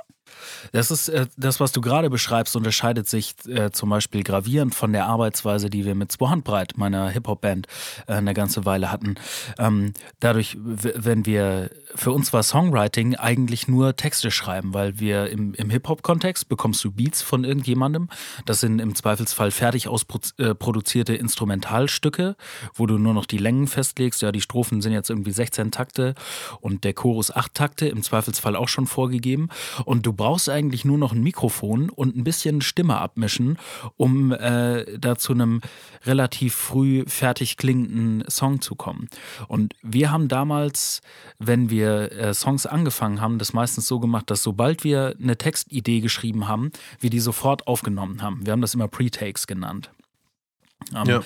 Das 0.72 0.90
ist 0.90 1.08
äh, 1.08 1.26
das, 1.36 1.60
was 1.60 1.72
du 1.72 1.80
gerade 1.80 2.10
beschreibst, 2.10 2.56
unterscheidet 2.56 3.08
sich 3.08 3.34
äh, 3.46 3.70
zum 3.70 3.90
Beispiel 3.90 4.22
gravierend 4.22 4.74
von 4.74 4.92
der 4.92 5.06
Arbeitsweise, 5.06 5.70
die 5.70 5.84
wir 5.84 5.94
mit 5.94 6.12
Zwei 6.12 6.28
Handbreit, 6.28 6.76
meiner 6.76 7.08
Hip-Hop-Band, 7.10 7.66
äh, 8.06 8.14
eine 8.14 8.34
ganze 8.34 8.64
Weile 8.64 8.90
hatten. 8.90 9.16
Ähm, 9.58 9.92
dadurch, 10.20 10.56
wenn 10.60 11.26
wir, 11.26 11.70
für 11.94 12.12
uns 12.12 12.32
war 12.32 12.42
Songwriting 12.42 13.14
eigentlich 13.16 13.68
nur 13.68 13.96
Texte 13.96 14.30
schreiben, 14.30 14.74
weil 14.74 14.98
wir 14.98 15.30
im, 15.30 15.54
im 15.54 15.70
Hip-Hop-Kontext 15.70 16.48
bekommst 16.48 16.82
du 16.84 16.90
Beats 16.90 17.22
von 17.22 17.44
irgendjemandem. 17.44 18.08
Das 18.46 18.60
sind 18.60 18.80
im 18.80 18.94
Zweifelsfall 18.94 19.50
fertig 19.50 19.88
ausproduzierte 19.88 21.14
äh, 21.14 21.16
Instrumentalstücke, 21.16 22.36
wo 22.74 22.86
du 22.86 22.98
nur 22.98 23.14
noch 23.14 23.26
die 23.26 23.38
Längen 23.38 23.66
festlegst. 23.66 24.22
Ja, 24.22 24.32
die 24.32 24.40
Strophen 24.40 24.82
sind 24.82 24.92
jetzt 24.92 25.10
irgendwie 25.10 25.32
16 25.32 25.70
Takte 25.70 26.14
und 26.60 26.84
der 26.84 26.94
Chorus 26.94 27.34
8 27.34 27.54
Takte, 27.54 27.88
im 27.88 28.02
Zweifelsfall 28.02 28.56
auch 28.56 28.68
schon 28.68 28.86
vorgegeben. 28.86 29.48
Und 29.84 30.06
du 30.06 30.12
brauchst 30.18 30.50
eigentlich 30.50 30.84
nur 30.84 30.98
noch 30.98 31.12
ein 31.12 31.22
Mikrofon 31.22 31.88
und 31.88 32.14
ein 32.14 32.24
bisschen 32.24 32.60
Stimme 32.60 32.98
abmischen, 32.98 33.58
um 33.96 34.32
äh, 34.32 34.98
da 34.98 35.16
zu 35.16 35.32
einem 35.32 35.62
relativ 36.04 36.54
früh 36.54 37.04
fertig 37.06 37.56
klingenden 37.56 38.28
Song 38.28 38.60
zu 38.60 38.74
kommen. 38.74 39.08
Und 39.46 39.74
wir 39.82 40.10
haben 40.10 40.28
damals, 40.28 41.00
wenn 41.38 41.70
wir 41.70 42.12
äh, 42.12 42.34
Songs 42.34 42.66
angefangen 42.66 43.22
haben, 43.22 43.38
das 43.38 43.54
meistens 43.54 43.86
so 43.86 43.98
gemacht, 43.98 44.30
dass 44.30 44.42
sobald 44.42 44.84
wir 44.84 45.14
eine 45.22 45.38
Textidee 45.38 46.00
geschrieben 46.00 46.48
haben, 46.48 46.72
wir 47.00 47.08
die 47.08 47.20
sofort 47.20 47.66
aufgenommen 47.66 48.20
haben. 48.20 48.44
Wir 48.44 48.52
haben 48.52 48.60
das 48.60 48.74
immer 48.74 48.88
Pre-Takes 48.88 49.46
genannt. 49.46 49.90
Ähm, 50.94 51.06
ja. 51.06 51.20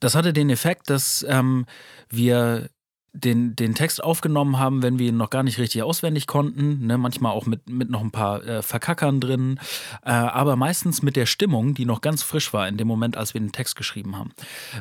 Das 0.00 0.14
hatte 0.14 0.32
den 0.32 0.50
Effekt, 0.50 0.90
dass 0.90 1.24
ähm, 1.28 1.66
wir 2.08 2.68
den, 3.16 3.56
den 3.56 3.74
Text 3.74 4.02
aufgenommen 4.02 4.58
haben, 4.58 4.82
wenn 4.82 4.98
wir 4.98 5.08
ihn 5.08 5.16
noch 5.16 5.30
gar 5.30 5.42
nicht 5.42 5.58
richtig 5.58 5.82
auswendig 5.82 6.26
konnten. 6.26 6.86
Ne? 6.86 6.98
Manchmal 6.98 7.32
auch 7.32 7.46
mit, 7.46 7.68
mit 7.68 7.90
noch 7.90 8.02
ein 8.02 8.10
paar 8.10 8.44
äh, 8.44 8.62
Verkackern 8.62 9.20
drin. 9.20 9.58
Äh, 10.04 10.10
aber 10.10 10.56
meistens 10.56 11.02
mit 11.02 11.16
der 11.16 11.26
Stimmung, 11.26 11.74
die 11.74 11.84
noch 11.84 12.00
ganz 12.00 12.22
frisch 12.22 12.52
war 12.52 12.68
in 12.68 12.76
dem 12.76 12.88
Moment, 12.88 13.16
als 13.16 13.34
wir 13.34 13.40
den 13.40 13.52
Text 13.52 13.76
geschrieben 13.76 14.16
haben. 14.16 14.32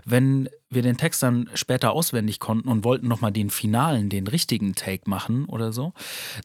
Wenn 0.04 0.50
wir 0.70 0.82
den 0.82 0.98
Text 0.98 1.24
dann 1.24 1.50
später 1.54 1.94
auswendig 1.94 2.40
konnten 2.40 2.70
und 2.70 2.84
wollten 2.84 3.08
nochmal 3.08 3.32
den 3.32 3.50
finalen, 3.50 4.10
den 4.10 4.28
richtigen 4.28 4.76
Take 4.76 5.10
machen 5.10 5.46
oder 5.46 5.72
so, 5.72 5.94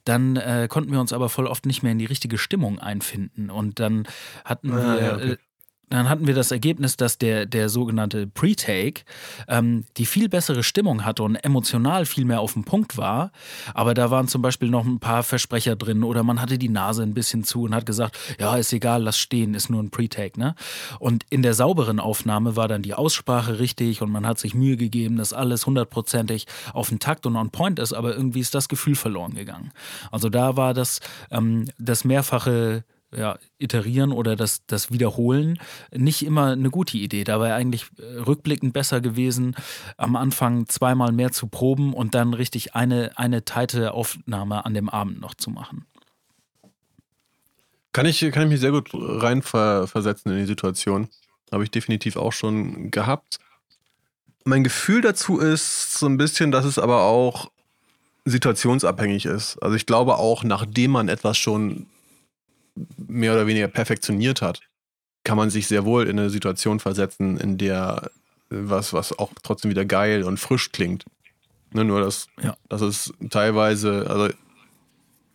dann 0.04 0.36
äh, 0.36 0.68
konnten 0.70 0.92
wir 0.92 1.00
uns 1.00 1.12
aber 1.12 1.28
voll 1.28 1.46
oft 1.46 1.66
nicht 1.66 1.82
mehr 1.82 1.92
in 1.92 1.98
die 1.98 2.06
richtige 2.06 2.38
Stimmung 2.38 2.78
einfinden. 2.78 3.50
Und 3.50 3.80
dann 3.80 4.06
hatten 4.44 4.72
ah, 4.72 4.76
wir 4.76 5.02
ja, 5.02 5.14
okay. 5.16 5.36
Dann 5.90 6.08
hatten 6.08 6.26
wir 6.28 6.34
das 6.34 6.52
Ergebnis, 6.52 6.96
dass 6.96 7.18
der, 7.18 7.46
der 7.46 7.68
sogenannte 7.68 8.28
Pre-Take 8.28 9.02
ähm, 9.48 9.84
die 9.96 10.06
viel 10.06 10.28
bessere 10.28 10.62
Stimmung 10.62 11.04
hatte 11.04 11.24
und 11.24 11.34
emotional 11.36 12.06
viel 12.06 12.24
mehr 12.24 12.40
auf 12.40 12.52
dem 12.52 12.64
Punkt 12.64 12.96
war. 12.96 13.32
Aber 13.74 13.92
da 13.92 14.10
waren 14.10 14.28
zum 14.28 14.40
Beispiel 14.40 14.70
noch 14.70 14.86
ein 14.86 15.00
paar 15.00 15.24
Versprecher 15.24 15.74
drin 15.74 16.04
oder 16.04 16.22
man 16.22 16.40
hatte 16.40 16.58
die 16.58 16.68
Nase 16.68 17.02
ein 17.02 17.12
bisschen 17.12 17.42
zu 17.42 17.62
und 17.62 17.74
hat 17.74 17.86
gesagt, 17.86 18.16
ja, 18.38 18.56
ist 18.56 18.72
egal, 18.72 19.02
lass 19.02 19.18
stehen, 19.18 19.54
ist 19.54 19.68
nur 19.68 19.82
ein 19.82 19.90
Pre-Take. 19.90 20.38
Ne? 20.38 20.54
Und 21.00 21.24
in 21.28 21.42
der 21.42 21.54
sauberen 21.54 21.98
Aufnahme 21.98 22.54
war 22.54 22.68
dann 22.68 22.82
die 22.82 22.94
Aussprache 22.94 23.58
richtig 23.58 24.00
und 24.00 24.12
man 24.12 24.26
hat 24.26 24.38
sich 24.38 24.54
Mühe 24.54 24.76
gegeben, 24.76 25.16
dass 25.16 25.32
alles 25.32 25.66
hundertprozentig 25.66 26.46
auf 26.72 26.90
den 26.90 27.00
Takt 27.00 27.26
und 27.26 27.34
on 27.34 27.50
point 27.50 27.80
ist, 27.80 27.92
aber 27.92 28.14
irgendwie 28.14 28.40
ist 28.40 28.54
das 28.54 28.68
Gefühl 28.68 28.94
verloren 28.94 29.34
gegangen. 29.34 29.72
Also 30.12 30.28
da 30.28 30.56
war 30.56 30.72
das, 30.72 31.00
ähm, 31.32 31.66
das 31.78 32.04
mehrfache 32.04 32.84
ja, 33.16 33.38
iterieren 33.58 34.12
oder 34.12 34.36
das, 34.36 34.64
das 34.66 34.92
Wiederholen 34.92 35.58
nicht 35.92 36.24
immer 36.24 36.52
eine 36.52 36.70
gute 36.70 36.96
Idee. 36.96 37.24
Da 37.24 37.40
wäre 37.40 37.54
eigentlich 37.54 37.86
äh, 37.98 38.20
rückblickend 38.20 38.72
besser 38.72 39.00
gewesen, 39.00 39.56
am 39.96 40.16
Anfang 40.16 40.68
zweimal 40.68 41.12
mehr 41.12 41.32
zu 41.32 41.48
proben 41.48 41.92
und 41.92 42.14
dann 42.14 42.34
richtig 42.34 42.74
eine, 42.74 43.12
eine 43.16 43.44
teite 43.44 43.92
Aufnahme 43.92 44.64
an 44.64 44.74
dem 44.74 44.88
Abend 44.88 45.20
noch 45.20 45.34
zu 45.34 45.50
machen. 45.50 45.86
Kann 47.92 48.06
ich, 48.06 48.20
kann 48.20 48.44
ich 48.44 48.48
mich 48.48 48.60
sehr 48.60 48.70
gut 48.70 48.90
reinversetzen 48.92 50.30
in 50.32 50.38
die 50.38 50.46
Situation. 50.46 51.08
Habe 51.50 51.64
ich 51.64 51.72
definitiv 51.72 52.16
auch 52.16 52.32
schon 52.32 52.92
gehabt. 52.92 53.38
Mein 54.44 54.62
Gefühl 54.62 55.00
dazu 55.00 55.38
ist 55.38 55.94
so 55.94 56.06
ein 56.06 56.16
bisschen, 56.16 56.52
dass 56.52 56.64
es 56.64 56.78
aber 56.78 57.02
auch 57.02 57.50
situationsabhängig 58.24 59.26
ist. 59.26 59.58
Also 59.60 59.74
ich 59.74 59.86
glaube 59.86 60.18
auch, 60.18 60.44
nachdem 60.44 60.92
man 60.92 61.08
etwas 61.08 61.36
schon 61.36 61.86
mehr 62.96 63.32
oder 63.32 63.46
weniger 63.46 63.68
perfektioniert 63.68 64.42
hat, 64.42 64.60
kann 65.24 65.36
man 65.36 65.50
sich 65.50 65.66
sehr 65.66 65.84
wohl 65.84 66.08
in 66.08 66.18
eine 66.18 66.30
Situation 66.30 66.80
versetzen, 66.80 67.38
in 67.38 67.58
der 67.58 68.10
was, 68.48 68.92
was 68.92 69.16
auch 69.18 69.32
trotzdem 69.42 69.70
wieder 69.70 69.84
geil 69.84 70.24
und 70.24 70.38
frisch 70.38 70.72
klingt. 70.72 71.04
Ne, 71.72 71.84
nur, 71.84 72.00
dass, 72.00 72.26
ja. 72.42 72.56
dass 72.68 72.80
es 72.80 73.12
teilweise, 73.30 74.06
also 74.10 74.28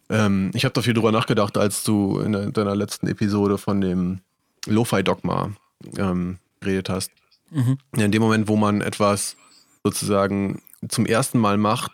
Ähm, 0.07 0.51
ich 0.53 0.65
habe 0.65 0.73
da 0.73 0.81
viel 0.81 0.93
drüber 0.93 1.11
nachgedacht, 1.11 1.57
als 1.57 1.83
du 1.83 2.19
in 2.19 2.53
deiner 2.53 2.75
letzten 2.75 3.07
Episode 3.07 3.57
von 3.57 3.81
dem 3.81 4.19
Lo-Fi-Dogma 4.67 5.55
ähm, 5.97 6.37
geredet 6.59 6.89
hast. 6.89 7.11
Mhm. 7.51 7.77
in 7.95 8.11
dem 8.11 8.21
Moment, 8.21 8.47
wo 8.47 8.55
man 8.55 8.81
etwas 8.81 9.35
sozusagen 9.83 10.61
zum 10.89 11.05
ersten 11.05 11.39
Mal 11.39 11.57
macht, 11.57 11.91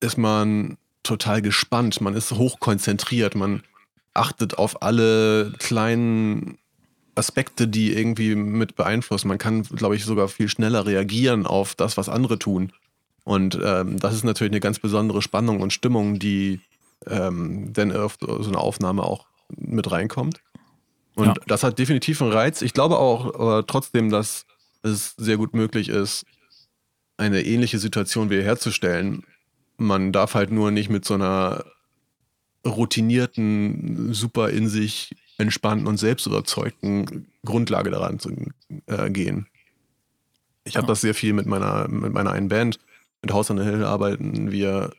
ist 0.00 0.18
man 0.18 0.76
total 1.02 1.42
gespannt, 1.42 2.00
man 2.00 2.14
ist 2.14 2.32
hochkonzentriert, 2.32 3.34
man 3.34 3.62
achtet 4.18 4.58
auf 4.58 4.82
alle 4.82 5.52
kleinen 5.58 6.58
Aspekte, 7.14 7.68
die 7.68 7.92
irgendwie 7.92 8.34
mit 8.34 8.76
beeinflussen. 8.76 9.28
Man 9.28 9.38
kann, 9.38 9.62
glaube 9.62 9.96
ich, 9.96 10.04
sogar 10.04 10.28
viel 10.28 10.48
schneller 10.48 10.86
reagieren 10.86 11.46
auf 11.46 11.74
das, 11.74 11.96
was 11.96 12.08
andere 12.08 12.38
tun. 12.38 12.72
Und 13.24 13.58
ähm, 13.62 13.98
das 13.98 14.14
ist 14.14 14.24
natürlich 14.24 14.52
eine 14.52 14.60
ganz 14.60 14.78
besondere 14.78 15.20
Spannung 15.20 15.60
und 15.60 15.72
Stimmung, 15.72 16.18
die 16.18 16.60
ähm, 17.06 17.72
denn 17.72 17.94
auf 17.94 18.16
so 18.20 18.48
eine 18.48 18.58
Aufnahme 18.58 19.02
auch 19.02 19.26
mit 19.54 19.90
reinkommt. 19.90 20.40
Und 21.14 21.26
ja. 21.26 21.34
das 21.46 21.62
hat 21.62 21.78
definitiv 21.78 22.22
einen 22.22 22.32
Reiz. 22.32 22.62
Ich 22.62 22.72
glaube 22.72 22.98
auch 22.98 23.34
aber 23.34 23.66
trotzdem, 23.66 24.10
dass 24.10 24.46
es 24.82 25.14
sehr 25.16 25.36
gut 25.36 25.52
möglich 25.52 25.88
ist, 25.88 26.24
eine 27.16 27.42
ähnliche 27.42 27.78
Situation 27.78 28.30
wiederherzustellen. 28.30 29.24
Man 29.76 30.12
darf 30.12 30.34
halt 30.34 30.52
nur 30.52 30.70
nicht 30.70 30.88
mit 30.88 31.04
so 31.04 31.14
einer 31.14 31.64
routinierten, 32.76 34.12
super 34.12 34.50
in 34.50 34.68
sich 34.68 35.14
entspannten 35.38 35.86
und 35.86 35.98
selbstüberzeugten 35.98 37.28
Grundlage 37.44 37.90
daran 37.90 38.18
zu 38.18 38.32
äh, 38.86 39.10
gehen. 39.10 39.46
Ich 40.64 40.76
habe 40.76 40.86
das 40.86 41.00
sehr 41.00 41.14
viel 41.14 41.32
mit 41.32 41.46
meiner, 41.46 41.88
mit 41.88 42.12
meiner 42.12 42.32
einen 42.32 42.48
Band, 42.48 42.78
mit 43.22 43.32
Haus 43.32 43.50
an 43.50 43.56
der 43.56 43.66
Hill 43.66 43.84
arbeiten 43.84 44.50
wir. 44.50 44.92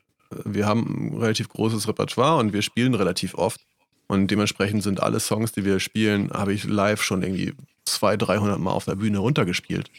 Wir 0.44 0.66
haben 0.66 1.12
ein 1.12 1.18
relativ 1.18 1.48
großes 1.48 1.88
Repertoire 1.88 2.38
und 2.38 2.52
wir 2.52 2.62
spielen 2.62 2.94
relativ 2.94 3.34
oft. 3.34 3.60
Und 4.06 4.28
dementsprechend 4.28 4.82
sind 4.82 5.00
alle 5.00 5.20
Songs, 5.20 5.52
die 5.52 5.64
wir 5.64 5.78
spielen, 5.80 6.30
habe 6.32 6.52
ich 6.52 6.64
live 6.64 7.02
schon 7.02 7.22
irgendwie 7.22 7.54
200, 7.84 8.28
300 8.28 8.58
Mal 8.58 8.72
auf 8.72 8.84
der 8.84 8.96
Bühne 8.96 9.18
runtergespielt. 9.18 9.90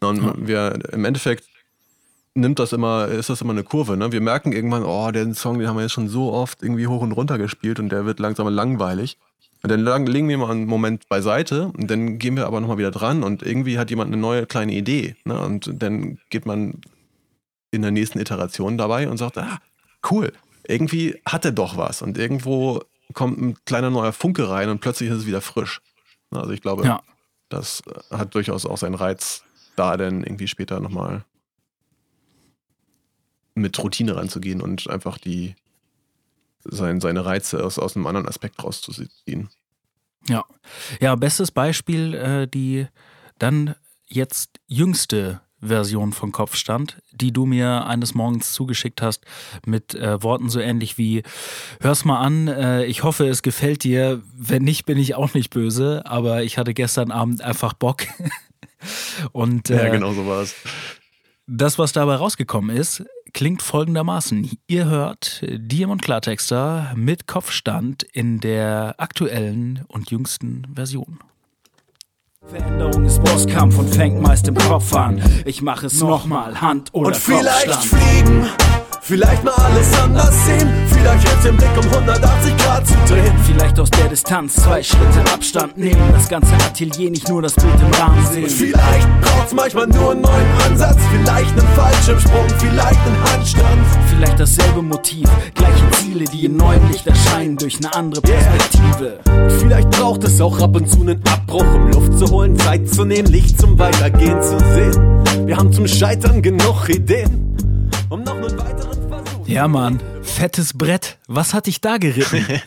Und 0.00 0.22
ja. 0.22 0.34
wir 0.36 0.92
im 0.92 1.04
Endeffekt 1.04 1.49
nimmt 2.34 2.58
das 2.58 2.72
immer, 2.72 3.08
ist 3.08 3.28
das 3.28 3.40
immer 3.40 3.52
eine 3.52 3.64
Kurve. 3.64 3.96
Ne? 3.96 4.12
Wir 4.12 4.20
merken 4.20 4.52
irgendwann, 4.52 4.84
oh, 4.84 5.10
den 5.10 5.34
Song, 5.34 5.58
den 5.58 5.68
haben 5.68 5.76
wir 5.76 5.82
jetzt 5.82 5.92
schon 5.92 6.08
so 6.08 6.32
oft 6.32 6.62
irgendwie 6.62 6.86
hoch 6.86 7.02
und 7.02 7.12
runter 7.12 7.38
gespielt 7.38 7.78
und 7.78 7.90
der 7.90 8.06
wird 8.06 8.20
langsam 8.20 8.48
langweilig. 8.48 9.18
Und 9.62 9.70
dann 9.70 10.06
legen 10.06 10.28
wir 10.28 10.38
mal 10.38 10.50
einen 10.50 10.66
Moment 10.66 11.08
beiseite 11.08 11.70
und 11.76 11.90
dann 11.90 12.18
gehen 12.18 12.36
wir 12.36 12.46
aber 12.46 12.60
nochmal 12.60 12.78
wieder 12.78 12.90
dran 12.90 13.22
und 13.22 13.42
irgendwie 13.42 13.78
hat 13.78 13.90
jemand 13.90 14.08
eine 14.08 14.20
neue 14.20 14.46
kleine 14.46 14.72
Idee. 14.72 15.16
Ne? 15.24 15.38
Und 15.38 15.70
dann 15.74 16.18
geht 16.30 16.46
man 16.46 16.80
in 17.70 17.82
der 17.82 17.90
nächsten 17.90 18.18
Iteration 18.18 18.78
dabei 18.78 19.08
und 19.08 19.18
sagt, 19.18 19.36
ah, 19.36 19.58
cool, 20.10 20.32
irgendwie 20.66 21.20
hat 21.26 21.44
er 21.44 21.52
doch 21.52 21.76
was. 21.76 22.00
Und 22.00 22.16
irgendwo 22.16 22.80
kommt 23.12 23.38
ein 23.38 23.56
kleiner 23.66 23.90
neuer 23.90 24.12
Funke 24.12 24.48
rein 24.48 24.70
und 24.70 24.80
plötzlich 24.80 25.10
ist 25.10 25.18
es 25.18 25.26
wieder 25.26 25.40
frisch. 25.42 25.82
Also 26.30 26.52
ich 26.52 26.62
glaube, 26.62 26.84
ja. 26.86 27.02
das 27.48 27.82
hat 28.10 28.34
durchaus 28.34 28.64
auch 28.64 28.78
seinen 28.78 28.94
Reiz, 28.94 29.42
da 29.76 29.96
dann 29.96 30.22
irgendwie 30.22 30.48
später 30.48 30.80
nochmal 30.80 31.24
mit 33.54 33.78
Routine 33.82 34.16
ranzugehen 34.16 34.60
und 34.60 34.88
einfach 34.88 35.18
die 35.18 35.54
sein, 36.64 37.00
seine 37.00 37.24
Reize 37.24 37.64
aus, 37.64 37.78
aus 37.78 37.96
einem 37.96 38.06
anderen 38.06 38.28
Aspekt 38.28 38.62
rauszuziehen. 38.62 39.48
Ja, 40.28 40.44
ja, 41.00 41.14
bestes 41.16 41.50
Beispiel, 41.50 42.14
äh, 42.14 42.46
die 42.46 42.86
dann 43.38 43.74
jetzt 44.06 44.60
jüngste 44.66 45.40
Version 45.62 46.12
von 46.12 46.32
Kopfstand, 46.32 47.02
die 47.12 47.32
du 47.32 47.46
mir 47.46 47.86
eines 47.86 48.14
Morgens 48.14 48.52
zugeschickt 48.52 49.02
hast, 49.02 49.24
mit 49.66 49.94
äh, 49.94 50.22
Worten 50.22 50.48
so 50.48 50.60
ähnlich 50.60 50.98
wie: 50.98 51.22
Hör's 51.80 52.04
mal 52.04 52.20
an, 52.20 52.48
äh, 52.48 52.84
ich 52.84 53.02
hoffe, 53.02 53.26
es 53.28 53.42
gefällt 53.42 53.84
dir. 53.84 54.22
Wenn 54.34 54.62
nicht, 54.62 54.86
bin 54.86 54.98
ich 54.98 55.14
auch 55.14 55.34
nicht 55.34 55.50
böse, 55.50 56.02
aber 56.06 56.42
ich 56.42 56.58
hatte 56.58 56.74
gestern 56.74 57.10
Abend 57.10 57.42
einfach 57.42 57.74
Bock. 57.74 58.02
Und, 59.32 59.68
ja, 59.68 59.84
äh, 59.84 59.90
genau 59.90 60.12
so 60.12 60.26
war 60.26 60.42
es. 60.42 60.54
Das, 61.46 61.78
was 61.78 61.92
dabei 61.92 62.14
rausgekommen 62.14 62.74
ist, 62.74 63.04
klingt 63.32 63.62
folgendermaßen. 63.62 64.50
Ihr 64.66 64.84
hört 64.86 65.44
Diamond 65.46 66.02
Klartexter 66.02 66.92
mit 66.96 67.26
Kopfstand 67.26 68.02
in 68.02 68.40
der 68.40 68.94
aktuellen 68.98 69.84
und 69.88 70.10
jüngsten 70.10 70.66
Version. 70.74 71.18
Veränderung 72.46 73.04
ist 73.04 73.22
Bosskampf 73.22 73.78
und 73.78 73.94
fängt 73.94 74.20
meist 74.20 74.48
im 74.48 74.54
Kopf 74.54 74.94
an. 74.94 75.22
Ich 75.44 75.62
mache 75.62 75.86
es 75.86 76.00
nochmal, 76.00 76.60
Hand 76.60 76.88
oder 76.92 77.08
Und 77.08 77.16
vielleicht 77.16 77.66
Kopfstand. 77.66 78.02
fliegen 78.02 78.46
Vielleicht 79.02 79.42
mal 79.42 79.54
alles 79.54 79.92
anders 80.00 80.34
sehen. 80.46 80.68
Vielleicht 80.88 81.24
jetzt 81.24 81.44
den 81.44 81.56
Blick 81.56 81.70
um 81.76 81.84
180 81.90 82.56
Grad 82.58 82.86
zu 82.86 82.94
drehen. 83.08 83.34
Vielleicht 83.44 83.80
aus 83.80 83.90
der 83.90 84.08
Distanz 84.08 84.56
zwei 84.56 84.82
Schritte 84.82 85.20
Abstand 85.32 85.76
nehmen. 85.76 86.00
Das 86.12 86.28
ganze 86.28 86.52
Atelier 86.54 87.10
nicht 87.10 87.28
nur 87.28 87.42
das 87.42 87.54
Bild 87.54 87.74
im 87.80 87.92
Rahmen 87.94 88.26
sehen. 88.26 88.48
Vielleicht 88.48 89.20
braucht's 89.20 89.54
manchmal 89.54 89.86
nur 89.86 90.12
einen 90.12 90.20
neuen 90.20 90.46
Ansatz. 90.66 90.98
Vielleicht 91.10 91.50
einen 91.58 91.68
Fallschirmsprung, 91.74 92.46
vielleicht 92.58 93.00
einen 93.00 93.32
Handstand. 93.32 93.86
Vielleicht 94.08 94.38
dasselbe 94.38 94.82
Motiv, 94.82 95.28
gleiche 95.54 95.90
Ziele, 95.92 96.24
die 96.26 96.44
in 96.44 96.56
neuem 96.56 96.86
Licht 96.88 97.06
erscheinen 97.06 97.56
durch 97.56 97.78
eine 97.78 97.94
andere 97.94 98.20
Perspektive. 98.20 99.18
Yeah. 99.26 99.50
Vielleicht 99.58 99.90
braucht 99.90 100.24
es 100.24 100.40
auch 100.40 100.60
ab 100.60 100.76
und 100.76 100.90
zu 100.90 101.00
einen 101.00 101.22
Abbruch, 101.26 101.74
um 101.74 101.90
Luft 101.90 102.18
zu 102.18 102.26
holen, 102.30 102.56
Zeit 102.58 102.88
zu 102.88 103.04
nehmen, 103.04 103.28
Licht 103.28 103.60
zum 103.60 103.78
Weitergehen 103.78 104.40
zu 104.42 104.58
sehen. 104.58 105.46
Wir 105.46 105.56
haben 105.56 105.72
zum 105.72 105.86
Scheitern 105.86 106.42
genug 106.42 106.88
Ideen, 106.88 107.56
ja, 109.50 109.66
Mann. 109.66 110.00
Fettes 110.22 110.78
Brett. 110.78 111.18
Was 111.26 111.54
hat 111.54 111.66
dich 111.66 111.80
da 111.80 111.96
geritten? 111.98 112.44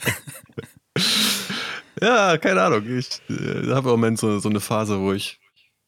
ja, 2.01 2.37
keine 2.37 2.61
Ahnung. 2.61 2.97
Ich 2.97 3.21
äh, 3.29 3.71
habe 3.71 3.89
im 3.89 3.95
Moment 3.95 4.19
so, 4.19 4.37
so, 4.39 4.49
eine 4.49 4.59
Phase, 4.59 4.99
wo 4.99 5.13
ich 5.13 5.39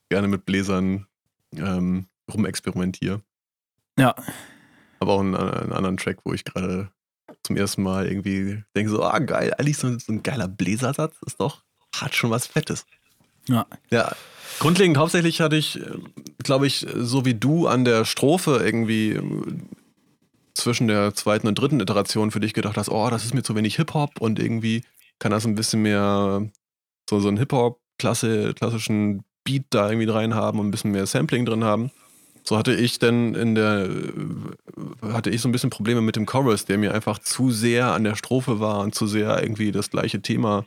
gerne 0.09 0.29
mit 0.29 0.45
Bläsern 0.45 1.05
ähm, 1.53 2.07
rumexperimentiere. 2.33 3.21
Ja. 3.99 4.15
Aber 4.99 5.13
auch 5.13 5.19
einen, 5.19 5.35
einen, 5.35 5.73
anderen 5.73 5.97
Track, 5.97 6.19
wo 6.23 6.33
ich 6.33 6.45
gerade 6.45 6.89
zum 7.43 7.57
ersten 7.57 7.83
Mal 7.83 8.07
irgendwie 8.07 8.63
denke: 8.73 8.89
so, 8.89 9.03
ah, 9.03 9.19
geil, 9.19 9.53
eigentlich 9.57 9.77
so, 9.77 9.99
so 9.99 10.13
ein 10.13 10.23
geiler 10.23 10.47
Bläsersatz 10.47 11.17
ist 11.25 11.41
doch, 11.41 11.63
hat 11.93 12.15
schon 12.15 12.31
was 12.31 12.47
Fettes. 12.47 12.85
Ja. 13.49 13.65
Ja. 13.91 14.15
Grundlegend 14.59 14.97
hauptsächlich 14.97 15.41
hatte 15.41 15.57
ich, 15.57 15.77
äh, 15.77 15.97
glaube 16.41 16.67
ich, 16.67 16.87
so 16.95 17.25
wie 17.25 17.35
du 17.35 17.67
an 17.67 17.83
der 17.83 18.05
Strophe 18.05 18.61
irgendwie 18.63 19.19
zwischen 20.55 20.87
der 20.87 21.13
zweiten 21.13 21.47
und 21.47 21.59
dritten 21.59 21.79
Iteration 21.79 22.31
für 22.31 22.39
dich 22.39 22.53
gedacht 22.53 22.77
hast, 22.77 22.89
oh, 22.89 23.09
das 23.09 23.25
ist 23.25 23.33
mir 23.33 23.43
zu 23.43 23.55
wenig 23.55 23.75
Hip-Hop 23.75 24.19
und 24.19 24.39
irgendwie 24.39 24.83
kann 25.19 25.31
das 25.31 25.45
ein 25.45 25.55
bisschen 25.55 25.81
mehr 25.81 26.49
so, 27.09 27.19
so 27.19 27.27
einen 27.27 27.37
Hip-Hop, 27.37 27.79
klassischen 27.97 29.23
Beat 29.43 29.65
da 29.69 29.89
irgendwie 29.89 30.09
rein 30.09 30.33
haben 30.33 30.59
und 30.59 30.67
ein 30.67 30.71
bisschen 30.71 30.91
mehr 30.91 31.05
Sampling 31.05 31.45
drin 31.45 31.63
haben. 31.63 31.91
So 32.43 32.57
hatte 32.57 32.73
ich 32.73 32.99
dann 32.99 33.33
in 33.33 33.55
der, 33.55 33.89
hatte 35.01 35.29
ich 35.29 35.41
so 35.41 35.49
ein 35.49 35.51
bisschen 35.51 35.69
Probleme 35.69 36.01
mit 36.01 36.15
dem 36.15 36.25
Chorus, 36.25 36.65
der 36.65 36.77
mir 36.77 36.93
einfach 36.93 37.19
zu 37.19 37.51
sehr 37.51 37.87
an 37.91 38.03
der 38.03 38.15
Strophe 38.15 38.59
war 38.59 38.79
und 38.79 38.93
zu 38.93 39.07
sehr 39.07 39.41
irgendwie 39.41 39.71
das 39.71 39.89
gleiche 39.89 40.21
Thema 40.21 40.65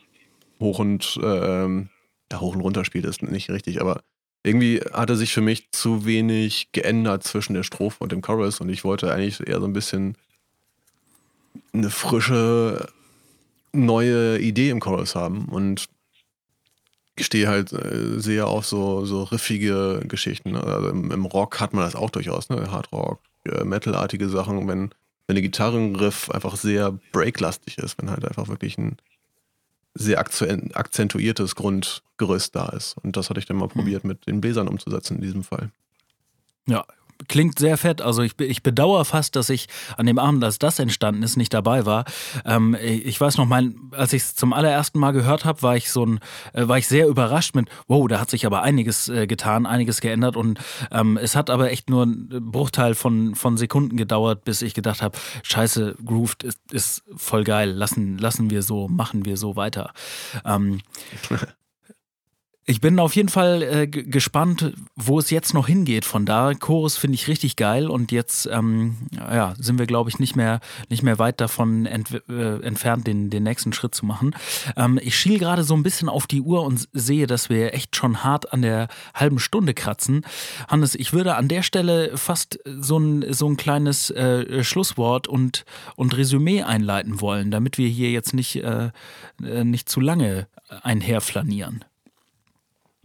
hoch 0.60 0.80
und, 0.80 1.18
äh, 1.22 1.68
ja, 1.68 2.40
hoch 2.40 2.54
und 2.54 2.60
runter 2.60 2.84
spielt, 2.84 3.04
ist 3.04 3.22
nicht 3.22 3.50
richtig, 3.50 3.80
aber 3.80 4.02
irgendwie 4.48 4.80
hatte 4.92 5.16
sich 5.16 5.32
für 5.32 5.40
mich 5.40 5.70
zu 5.70 6.06
wenig 6.06 6.68
geändert 6.72 7.24
zwischen 7.24 7.54
der 7.54 7.62
Strophe 7.62 7.98
und 8.00 8.12
dem 8.12 8.22
Chorus 8.22 8.60
und 8.60 8.68
ich 8.68 8.84
wollte 8.84 9.12
eigentlich 9.12 9.46
eher 9.46 9.60
so 9.60 9.66
ein 9.66 9.72
bisschen 9.72 10.16
eine 11.72 11.90
frische, 11.90 12.88
neue 13.72 14.38
Idee 14.38 14.70
im 14.70 14.80
Chorus 14.80 15.14
haben 15.14 15.44
und 15.46 15.88
ich 17.16 17.26
stehe 17.26 17.48
halt 17.48 17.72
äh, 17.72 18.20
sehr 18.20 18.46
auf 18.46 18.64
so, 18.66 19.04
so 19.04 19.24
riffige 19.24 20.02
Geschichten. 20.06 20.56
Also 20.56 20.88
im, 20.90 21.10
im, 21.10 21.24
Rock 21.26 21.60
hat 21.60 21.74
man 21.74 21.84
das 21.84 21.96
auch 21.96 22.10
durchaus, 22.10 22.48
ne? 22.48 22.70
Hardrock, 22.70 23.20
äh, 23.44 23.64
Metalartige 23.64 24.28
Sachen, 24.28 24.68
wenn, 24.68 24.90
wenn 25.26 25.34
der 25.34 25.42
Gitarrenriff 25.42 26.30
einfach 26.30 26.56
sehr 26.56 26.92
breaklastig 27.12 27.78
ist, 27.78 27.98
wenn 27.98 28.10
halt 28.10 28.24
einfach 28.24 28.48
wirklich 28.48 28.78
ein 28.78 28.98
sehr 29.98 30.18
akzentuiertes 30.20 31.54
Grundgerüst 31.56 32.54
da 32.54 32.68
ist. 32.68 32.96
Und 33.02 33.16
das 33.16 33.30
hatte 33.30 33.40
ich 33.40 33.46
dann 33.46 33.56
mal 33.56 33.66
mhm. 33.66 33.72
probiert, 33.72 34.04
mit 34.04 34.26
den 34.26 34.40
Bläsern 34.40 34.68
umzusetzen 34.68 35.16
in 35.16 35.22
diesem 35.22 35.42
Fall. 35.42 35.70
Ja, 36.66 36.84
klingt 37.26 37.58
sehr 37.58 37.76
fett. 37.76 38.00
Also 38.00 38.22
ich, 38.22 38.38
ich 38.40 38.62
bedauere 38.62 39.04
fast, 39.04 39.34
dass 39.36 39.50
ich 39.50 39.66
an 39.96 40.06
dem 40.06 40.18
Abend, 40.18 40.44
als 40.44 40.58
das 40.58 40.78
entstanden 40.78 41.22
ist, 41.22 41.36
nicht 41.36 41.52
dabei 41.52 41.86
war. 41.86 42.04
Ähm, 42.44 42.76
ich 42.80 43.20
weiß 43.20 43.36
noch, 43.38 43.46
mein, 43.46 43.90
als 43.92 44.12
ich 44.12 44.22
es 44.22 44.34
zum 44.34 44.52
allerersten 44.52 44.98
Mal 44.98 45.12
gehört 45.12 45.44
habe, 45.44 45.62
war 45.62 45.76
ich 45.76 45.90
so 45.90 46.04
ein, 46.04 46.20
äh, 46.52 46.68
war 46.68 46.78
ich 46.78 46.86
sehr 46.86 47.08
überrascht 47.08 47.54
mit, 47.54 47.68
wow, 47.88 48.06
da 48.06 48.20
hat 48.20 48.30
sich 48.30 48.46
aber 48.46 48.62
einiges 48.62 49.08
äh, 49.08 49.26
getan, 49.26 49.66
einiges 49.66 50.00
geändert 50.00 50.36
und 50.36 50.60
ähm, 50.92 51.16
es 51.20 51.34
hat 51.34 51.50
aber 51.50 51.70
echt 51.70 51.90
nur 51.90 52.04
ein 52.04 52.28
Bruchteil 52.28 52.94
von, 52.94 53.34
von 53.34 53.56
Sekunden 53.56 53.96
gedauert, 53.96 54.44
bis 54.44 54.62
ich 54.62 54.74
gedacht 54.74 55.02
habe, 55.02 55.18
scheiße, 55.42 55.96
Grooved 56.04 56.44
ist, 56.44 56.60
ist 56.70 57.02
voll 57.16 57.44
geil, 57.44 57.70
lassen, 57.70 58.18
lassen 58.18 58.50
wir 58.50 58.62
so, 58.62 58.88
machen 58.88 59.24
wir 59.24 59.36
so 59.36 59.56
weiter. 59.56 59.92
Ähm, 60.44 60.80
Ich 62.70 62.82
bin 62.82 62.98
auf 62.98 63.16
jeden 63.16 63.30
Fall 63.30 63.62
äh, 63.62 63.86
gespannt, 63.86 64.74
wo 64.94 65.18
es 65.18 65.30
jetzt 65.30 65.54
noch 65.54 65.66
hingeht. 65.66 66.04
Von 66.04 66.26
da, 66.26 66.52
Chorus 66.52 66.98
finde 66.98 67.14
ich 67.14 67.26
richtig 67.26 67.56
geil 67.56 67.88
und 67.88 68.12
jetzt 68.12 68.46
ähm, 68.52 68.98
ja, 69.16 69.54
sind 69.56 69.78
wir, 69.78 69.86
glaube 69.86 70.10
ich, 70.10 70.18
nicht 70.18 70.36
mehr, 70.36 70.60
nicht 70.90 71.02
mehr 71.02 71.18
weit 71.18 71.40
davon 71.40 71.86
ent 71.86 72.22
äh, 72.28 72.60
entfernt, 72.60 73.06
den, 73.06 73.30
den 73.30 73.44
nächsten 73.44 73.72
Schritt 73.72 73.94
zu 73.94 74.04
machen. 74.04 74.36
Ähm, 74.76 75.00
ich 75.02 75.16
schiel 75.16 75.38
gerade 75.38 75.64
so 75.64 75.72
ein 75.72 75.82
bisschen 75.82 76.10
auf 76.10 76.26
die 76.26 76.42
Uhr 76.42 76.62
und 76.62 76.90
sehe, 76.92 77.26
dass 77.26 77.48
wir 77.48 77.72
echt 77.72 77.96
schon 77.96 78.22
hart 78.22 78.52
an 78.52 78.60
der 78.60 78.88
halben 79.14 79.38
Stunde 79.38 79.72
kratzen. 79.72 80.26
Hannes, 80.68 80.94
ich 80.94 81.14
würde 81.14 81.36
an 81.36 81.48
der 81.48 81.62
Stelle 81.62 82.18
fast 82.18 82.60
so 82.66 82.98
ein, 82.98 83.32
so 83.32 83.48
ein 83.48 83.56
kleines 83.56 84.10
äh, 84.10 84.62
Schlusswort 84.62 85.26
und, 85.26 85.64
und 85.96 86.14
Resümee 86.14 86.64
einleiten 86.64 87.22
wollen, 87.22 87.50
damit 87.50 87.78
wir 87.78 87.88
hier 87.88 88.10
jetzt 88.10 88.34
nicht, 88.34 88.56
äh, 88.56 88.90
äh 89.42 89.64
nicht 89.64 89.88
zu 89.88 90.00
lange 90.00 90.48
einherflanieren. 90.82 91.82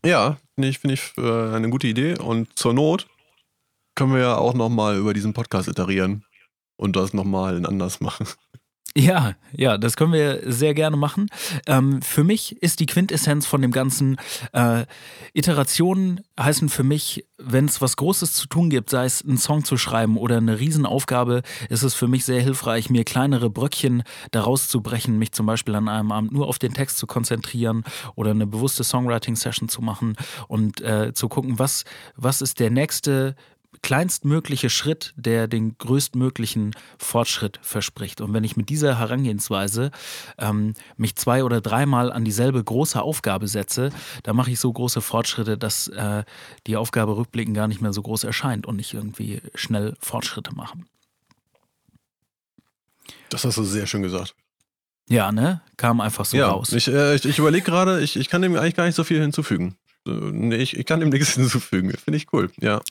Ja, 0.06 0.38
finde 0.56 0.70
ich, 0.70 0.80
find 0.80 0.94
ich 0.94 1.14
äh, 1.18 1.56
eine 1.56 1.70
gute 1.70 1.88
Idee. 1.88 2.18
Und 2.18 2.58
zur 2.58 2.74
Not 2.74 3.08
können 3.96 4.14
wir 4.14 4.20
ja 4.22 4.38
auch 4.38 4.54
nochmal 4.54 4.98
über 4.98 5.14
diesen 5.14 5.34
Podcast 5.34 5.68
iterieren 5.68 6.26
und 6.78 6.96
das 6.96 7.14
nochmal 7.14 7.66
anders 7.66 8.02
machen. 8.02 8.28
Ja, 8.96 9.34
ja, 9.52 9.80
das 9.80 9.98
können 9.98 10.14
wir 10.14 10.42
sehr 10.46 10.76
gerne 10.76 10.98
machen. 10.98 11.28
Ähm, 11.66 12.04
für 12.04 12.24
mich 12.24 12.62
ist 12.62 12.80
die 12.80 12.86
Quintessenz 12.86 13.48
von 13.48 13.60
dem 13.64 13.72
Ganzen, 13.72 14.18
äh, 14.52 14.86
Iterationen 15.34 16.22
heißen 16.40 16.70
für 16.70 16.84
mich, 16.84 17.26
wenn 17.40 17.66
es 17.66 17.82
was 17.82 17.98
Großes 17.98 18.34
zu 18.34 18.48
tun 18.48 18.70
gibt, 18.70 18.92
sei 18.92 19.06
es 19.06 19.24
einen 19.24 19.40
Song 19.40 19.64
zu 19.64 19.78
schreiben 19.78 20.16
oder 20.16 20.38
eine 20.38 20.60
Riesenaufgabe, 20.60 21.42
ist 21.70 21.82
es 21.82 21.96
für 21.96 22.08
mich 22.08 22.24
sehr 22.24 22.40
hilfreich, 22.40 22.92
mir 22.92 23.04
kleinere 23.04 23.50
Bröckchen 23.50 24.04
daraus 24.30 24.68
zu 24.68 24.82
brechen, 24.82 25.18
mich 25.18 25.32
zum 25.32 25.48
Beispiel 25.48 25.74
an 25.74 25.90
einem 25.90 26.12
Abend 26.12 26.32
nur 26.32 26.48
auf 26.48 26.60
den 26.60 26.76
Text 26.76 27.00
zu 27.00 27.08
konzentrieren 27.08 27.84
oder 28.14 28.30
eine 28.30 28.46
bewusste 28.46 28.84
Songwriting-Session 28.84 29.70
zu 29.70 29.82
machen 29.82 30.16
und 30.48 30.82
äh, 30.82 31.14
zu 31.14 31.30
gucken, 31.30 31.58
was, 31.58 31.84
was 32.16 32.44
ist 32.44 32.60
der 32.60 32.70
nächste 32.70 33.36
kleinstmögliche 33.82 34.70
Schritt, 34.70 35.14
der 35.16 35.48
den 35.48 35.78
größtmöglichen 35.78 36.76
Fortschritt 36.98 37.60
verspricht. 37.62 38.22
Und 38.22 38.34
wenn 38.34 38.44
ich 38.44 38.56
mit 38.56 38.70
dieser 38.70 39.00
Herangehensweise 39.00 39.92
ähm, 40.38 40.74
mich 40.98 41.16
zwei 41.16 41.44
oder 41.44 41.62
dreimal 41.62 42.12
an 42.12 42.24
dieselbe 42.24 42.64
große 42.64 43.02
Aufgabe 43.02 43.48
setze, 43.48 43.90
dann 44.24 44.36
mache 44.36 44.52
ich 44.52 44.60
so 44.60 44.72
große 44.72 45.02
Fortschritte, 45.02 45.58
dass 45.58 45.88
äh, 45.88 46.24
die 46.68 46.78
Aufgabe 46.78 47.18
rückblickend 47.18 47.56
gar 47.56 47.68
nicht 47.68 47.82
mehr 47.82 47.94
so 47.94 48.02
groß 48.02 48.24
erscheint 48.24 48.66
und 48.66 48.80
ich 48.80 48.94
irgendwie 48.94 49.42
schnell 49.56 49.96
Fortschritte 50.00 50.54
mache. 50.56 50.78
Das 53.30 53.44
hast 53.44 53.58
du 53.58 53.64
sehr 53.64 53.88
schön 53.88 54.04
gesagt. 54.04 54.36
Ja, 55.10 55.32
ne? 55.32 55.62
Kam 55.78 56.00
einfach 56.02 56.26
so 56.26 56.38
ja, 56.38 56.50
raus. 56.50 56.72
Ich, 56.72 56.88
äh, 56.88 57.16
ich, 57.16 57.26
ich 57.26 57.40
überlege 57.40 57.66
gerade, 57.66 58.02
ich, 58.02 58.16
ich 58.16 58.30
kann 58.30 58.42
dem 58.42 58.56
eigentlich 58.56 58.76
gar 58.76 58.86
nicht 58.86 58.96
so 58.96 59.04
viel 59.04 59.20
hinzufügen. 59.20 59.76
Nee, 60.06 60.58
ich, 60.58 60.78
ich 60.78 60.86
kann 60.86 61.00
dem 61.00 61.10
nichts 61.10 61.30
hinzufügen. 61.36 61.92
Finde 61.92 62.18
ich 62.18 62.32
cool, 62.34 62.52
ja. 62.60 62.82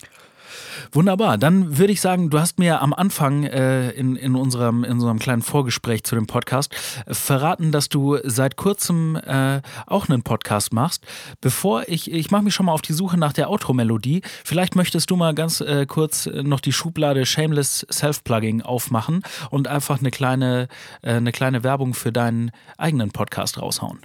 Wunderbar. 0.91 1.37
Dann 1.37 1.77
würde 1.77 1.93
ich 1.93 2.01
sagen, 2.01 2.29
du 2.29 2.39
hast 2.39 2.59
mir 2.59 2.81
am 2.81 2.93
Anfang 2.93 3.43
äh, 3.43 3.89
in, 3.91 4.15
in, 4.15 4.35
unserem, 4.35 4.83
in 4.83 4.93
unserem 4.93 5.19
kleinen 5.19 5.41
Vorgespräch 5.41 6.03
zu 6.03 6.15
dem 6.15 6.27
Podcast 6.27 6.73
äh, 7.05 7.13
verraten, 7.13 7.71
dass 7.71 7.89
du 7.89 8.17
seit 8.23 8.55
kurzem 8.55 9.15
äh, 9.15 9.61
auch 9.87 10.09
einen 10.09 10.23
Podcast 10.23 10.73
machst. 10.73 11.05
Bevor 11.41 11.83
ich, 11.87 12.11
ich 12.11 12.31
mache 12.31 12.43
mich 12.43 12.53
schon 12.53 12.65
mal 12.65 12.73
auf 12.73 12.81
die 12.81 12.93
Suche 12.93 13.17
nach 13.17 13.33
der 13.33 13.49
Outro-Melodie. 13.49 14.21
Vielleicht 14.43 14.75
möchtest 14.75 15.09
du 15.11 15.15
mal 15.15 15.33
ganz 15.33 15.61
äh, 15.61 15.85
kurz 15.85 16.27
noch 16.27 16.59
die 16.59 16.73
Schublade 16.73 17.25
Shameless 17.25 17.85
Self-Plugging 17.91 18.61
aufmachen 18.61 19.21
und 19.49 19.67
einfach 19.67 19.99
eine 19.99 20.11
kleine, 20.11 20.67
äh, 21.01 21.13
eine 21.13 21.31
kleine 21.31 21.63
Werbung 21.63 21.93
für 21.93 22.11
deinen 22.11 22.51
eigenen 22.77 23.11
Podcast 23.11 23.61
raushauen. 23.61 23.99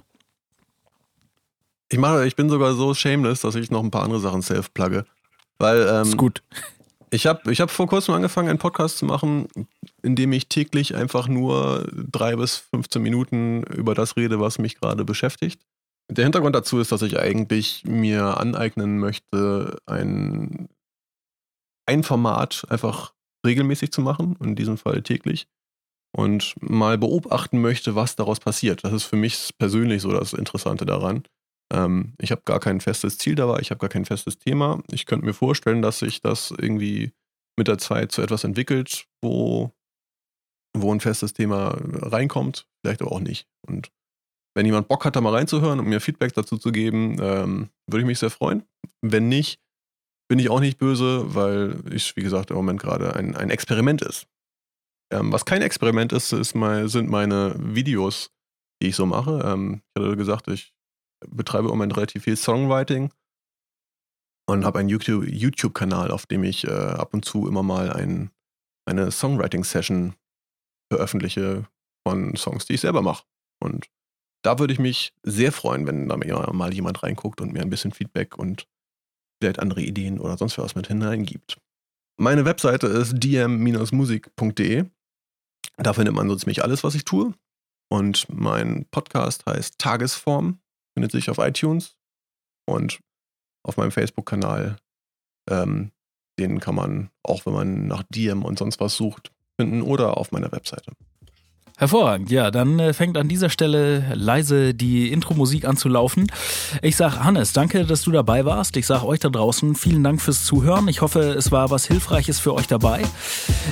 Ich 1.91 1.97
mache, 1.97 2.27
ich 2.27 2.35
bin 2.35 2.49
sogar 2.49 2.73
so 2.73 2.93
shameless, 2.93 3.41
dass 3.41 3.55
ich 3.55 3.71
noch 3.71 3.83
ein 3.83 3.89
paar 3.89 4.03
andere 4.03 4.19
Sachen 4.19 4.43
self-plugge. 4.43 5.05
Weil, 5.59 5.87
ähm, 5.87 6.03
ist 6.03 6.17
gut. 6.17 6.41
Ich 7.11 7.25
habe 7.25 7.51
ich 7.51 7.59
hab 7.59 7.71
vor 7.71 7.87
kurzem 7.87 8.13
angefangen, 8.13 8.49
einen 8.49 8.59
Podcast 8.59 8.99
zu 8.99 9.05
machen, 9.05 9.47
in 10.01 10.15
dem 10.15 10.31
ich 10.31 10.47
täglich 10.47 10.95
einfach 10.95 11.27
nur 11.27 11.87
drei 11.91 12.35
bis 12.35 12.57
15 12.57 13.01
Minuten 13.01 13.63
über 13.63 13.95
das 13.95 14.15
rede, 14.15 14.39
was 14.39 14.59
mich 14.59 14.79
gerade 14.79 15.05
beschäftigt. 15.05 15.61
Der 16.09 16.23
Hintergrund 16.23 16.55
dazu 16.55 16.79
ist, 16.79 16.91
dass 16.91 17.01
ich 17.01 17.19
eigentlich 17.19 17.83
mir 17.85 18.37
aneignen 18.37 18.99
möchte, 18.99 19.77
ein, 19.85 20.69
ein 21.87 22.03
Format 22.03 22.65
einfach 22.69 23.13
regelmäßig 23.45 23.91
zu 23.91 24.01
machen, 24.01 24.35
in 24.41 24.55
diesem 24.55 24.77
Fall 24.77 25.01
täglich, 25.01 25.47
und 26.15 26.55
mal 26.61 26.97
beobachten 26.97 27.61
möchte, 27.61 27.95
was 27.95 28.15
daraus 28.15 28.39
passiert. 28.39 28.83
Das 28.83 28.93
ist 28.93 29.03
für 29.03 29.15
mich 29.15 29.53
persönlich 29.57 30.01
so 30.01 30.11
das 30.11 30.33
Interessante 30.33 30.85
daran. 30.85 31.23
Ähm, 31.71 32.13
ich 32.19 32.31
habe 32.31 32.41
gar 32.45 32.59
kein 32.59 32.81
festes 32.81 33.17
Ziel 33.17 33.35
dabei, 33.35 33.59
ich 33.59 33.71
habe 33.71 33.79
gar 33.79 33.89
kein 33.89 34.05
festes 34.05 34.37
Thema. 34.37 34.81
Ich 34.91 35.05
könnte 35.05 35.25
mir 35.25 35.33
vorstellen, 35.33 35.81
dass 35.81 35.99
sich 35.99 36.21
das 36.21 36.51
irgendwie 36.51 37.13
mit 37.57 37.67
der 37.67 37.77
Zeit 37.77 38.11
zu 38.11 38.21
etwas 38.21 38.43
entwickelt, 38.43 39.05
wo, 39.21 39.71
wo 40.75 40.93
ein 40.93 40.99
festes 40.99 41.33
Thema 41.33 41.77
reinkommt, 41.77 42.67
vielleicht 42.81 43.01
aber 43.01 43.11
auch 43.11 43.19
nicht. 43.19 43.47
Und 43.67 43.91
wenn 44.55 44.65
jemand 44.65 44.87
Bock 44.87 45.05
hat, 45.05 45.15
da 45.15 45.21
mal 45.21 45.33
reinzuhören 45.33 45.79
und 45.79 45.87
mir 45.87 46.01
Feedback 46.01 46.33
dazu 46.33 46.57
zu 46.57 46.71
geben, 46.71 47.17
ähm, 47.21 47.69
würde 47.87 48.01
ich 48.01 48.07
mich 48.07 48.19
sehr 48.19 48.31
freuen. 48.31 48.63
Wenn 49.01 49.29
nicht, 49.29 49.61
bin 50.27 50.39
ich 50.39 50.49
auch 50.49 50.59
nicht 50.59 50.77
böse, 50.77 51.35
weil 51.35 51.83
ich, 51.91 52.15
wie 52.15 52.21
gesagt, 52.21 52.49
im 52.49 52.57
Moment 52.57 52.79
gerade 52.79 53.15
ein, 53.15 53.35
ein 53.35 53.49
Experiment 53.49 54.01
ist. 54.01 54.27
Ähm, 55.11 55.31
was 55.31 55.45
kein 55.45 55.61
Experiment 55.61 56.13
ist, 56.13 56.31
ist 56.33 56.55
mein, 56.55 56.87
sind 56.87 57.09
meine 57.09 57.55
Videos, 57.57 58.31
die 58.81 58.87
ich 58.87 58.95
so 58.95 59.05
mache. 59.05 59.41
Ähm, 59.43 59.81
ich 59.95 60.03
hatte 60.03 60.17
gesagt, 60.17 60.47
ich 60.47 60.73
betreibe 61.27 61.65
im 61.65 61.71
Moment 61.71 61.95
relativ 61.95 62.23
viel 62.23 62.37
Songwriting 62.37 63.11
und 64.47 64.65
habe 64.65 64.79
einen 64.79 64.89
YouTube-Kanal, 64.89 66.11
auf 66.11 66.25
dem 66.25 66.43
ich 66.43 66.65
äh, 66.65 66.71
ab 66.71 67.13
und 67.13 67.25
zu 67.25 67.47
immer 67.47 67.63
mal 67.63 67.93
ein, 67.93 68.31
eine 68.85 69.11
Songwriting-Session 69.11 70.15
veröffentliche 70.91 71.67
von 72.07 72.35
Songs, 72.35 72.65
die 72.65 72.73
ich 72.73 72.81
selber 72.81 73.01
mache. 73.01 73.25
Und 73.61 73.87
da 74.43 74.57
würde 74.57 74.73
ich 74.73 74.79
mich 74.79 75.13
sehr 75.23 75.51
freuen, 75.51 75.85
wenn 75.85 76.09
da 76.09 76.17
mal 76.17 76.73
jemand 76.73 77.03
reinguckt 77.03 77.41
und 77.41 77.53
mir 77.53 77.61
ein 77.61 77.69
bisschen 77.69 77.91
Feedback 77.91 78.37
und 78.37 78.67
vielleicht 79.41 79.59
andere 79.59 79.81
Ideen 79.81 80.19
oder 80.19 80.37
sonst 80.37 80.57
was 80.57 80.75
mit 80.75 80.87
hineingibt. 80.87 81.57
Meine 82.17 82.45
Webseite 82.45 82.87
ist 82.87 83.13
dm-musik.de. 83.17 84.85
Da 85.77 85.93
findet 85.93 86.13
man 86.13 86.27
sonst 86.27 86.45
mich 86.45 86.63
alles, 86.63 86.83
was 86.83 86.95
ich 86.95 87.05
tue. 87.05 87.33
Und 87.89 88.27
mein 88.29 88.85
Podcast 88.91 89.45
heißt 89.45 89.79
Tagesform 89.79 90.59
findet 90.99 91.13
sich 91.13 91.29
auf 91.29 91.37
iTunes 91.37 91.95
und 92.67 92.99
auf 93.63 93.77
meinem 93.77 93.91
Facebook-Kanal. 93.91 94.75
Ähm, 95.49 95.91
den 96.37 96.59
kann 96.59 96.75
man, 96.75 97.09
auch 97.23 97.45
wenn 97.45 97.53
man 97.53 97.87
nach 97.87 98.03
Diem 98.09 98.43
und 98.43 98.59
sonst 98.59 98.81
was 98.81 98.97
sucht, 98.97 99.31
finden 99.57 99.81
oder 99.81 100.17
auf 100.17 100.33
meiner 100.33 100.51
Webseite. 100.51 100.91
Hervorragend, 101.77 102.29
ja, 102.29 102.51
dann 102.51 102.77
äh, 102.79 102.91
fängt 102.91 103.17
an 103.17 103.29
dieser 103.29 103.49
Stelle 103.49 104.13
leise 104.13 104.73
die 104.73 105.09
Intro-Musik 105.13 105.63
an 105.63 105.77
zu 105.77 105.87
laufen. 105.87 106.29
Ich 106.81 106.97
sag 106.97 107.23
Hannes, 107.23 107.53
danke, 107.53 107.85
dass 107.85 108.01
du 108.01 108.11
dabei 108.11 108.43
warst. 108.43 108.75
Ich 108.75 108.85
sag 108.85 109.05
euch 109.05 109.19
da 109.19 109.29
draußen 109.29 109.75
vielen 109.75 110.03
Dank 110.03 110.21
fürs 110.21 110.43
Zuhören. 110.43 110.89
Ich 110.89 110.99
hoffe, 110.99 111.21
es 111.21 111.53
war 111.53 111.69
was 111.69 111.85
Hilfreiches 111.85 112.41
für 112.41 112.53
euch 112.53 112.67
dabei. 112.67 113.03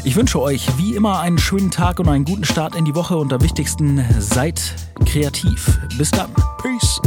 Ich 0.06 0.16
wünsche 0.16 0.40
euch 0.40 0.66
wie 0.78 0.96
immer 0.96 1.20
einen 1.20 1.38
schönen 1.38 1.72
Tag 1.72 2.00
und 2.00 2.08
einen 2.08 2.24
guten 2.24 2.46
Start 2.46 2.74
in 2.78 2.86
die 2.86 2.96
Woche 2.96 3.18
und 3.18 3.34
am 3.34 3.42
wichtigsten, 3.42 4.06
seid 4.20 4.62
kreativ. 5.06 5.78
Bis 5.98 6.12
dann. 6.12 6.34
Peace. 6.62 7.02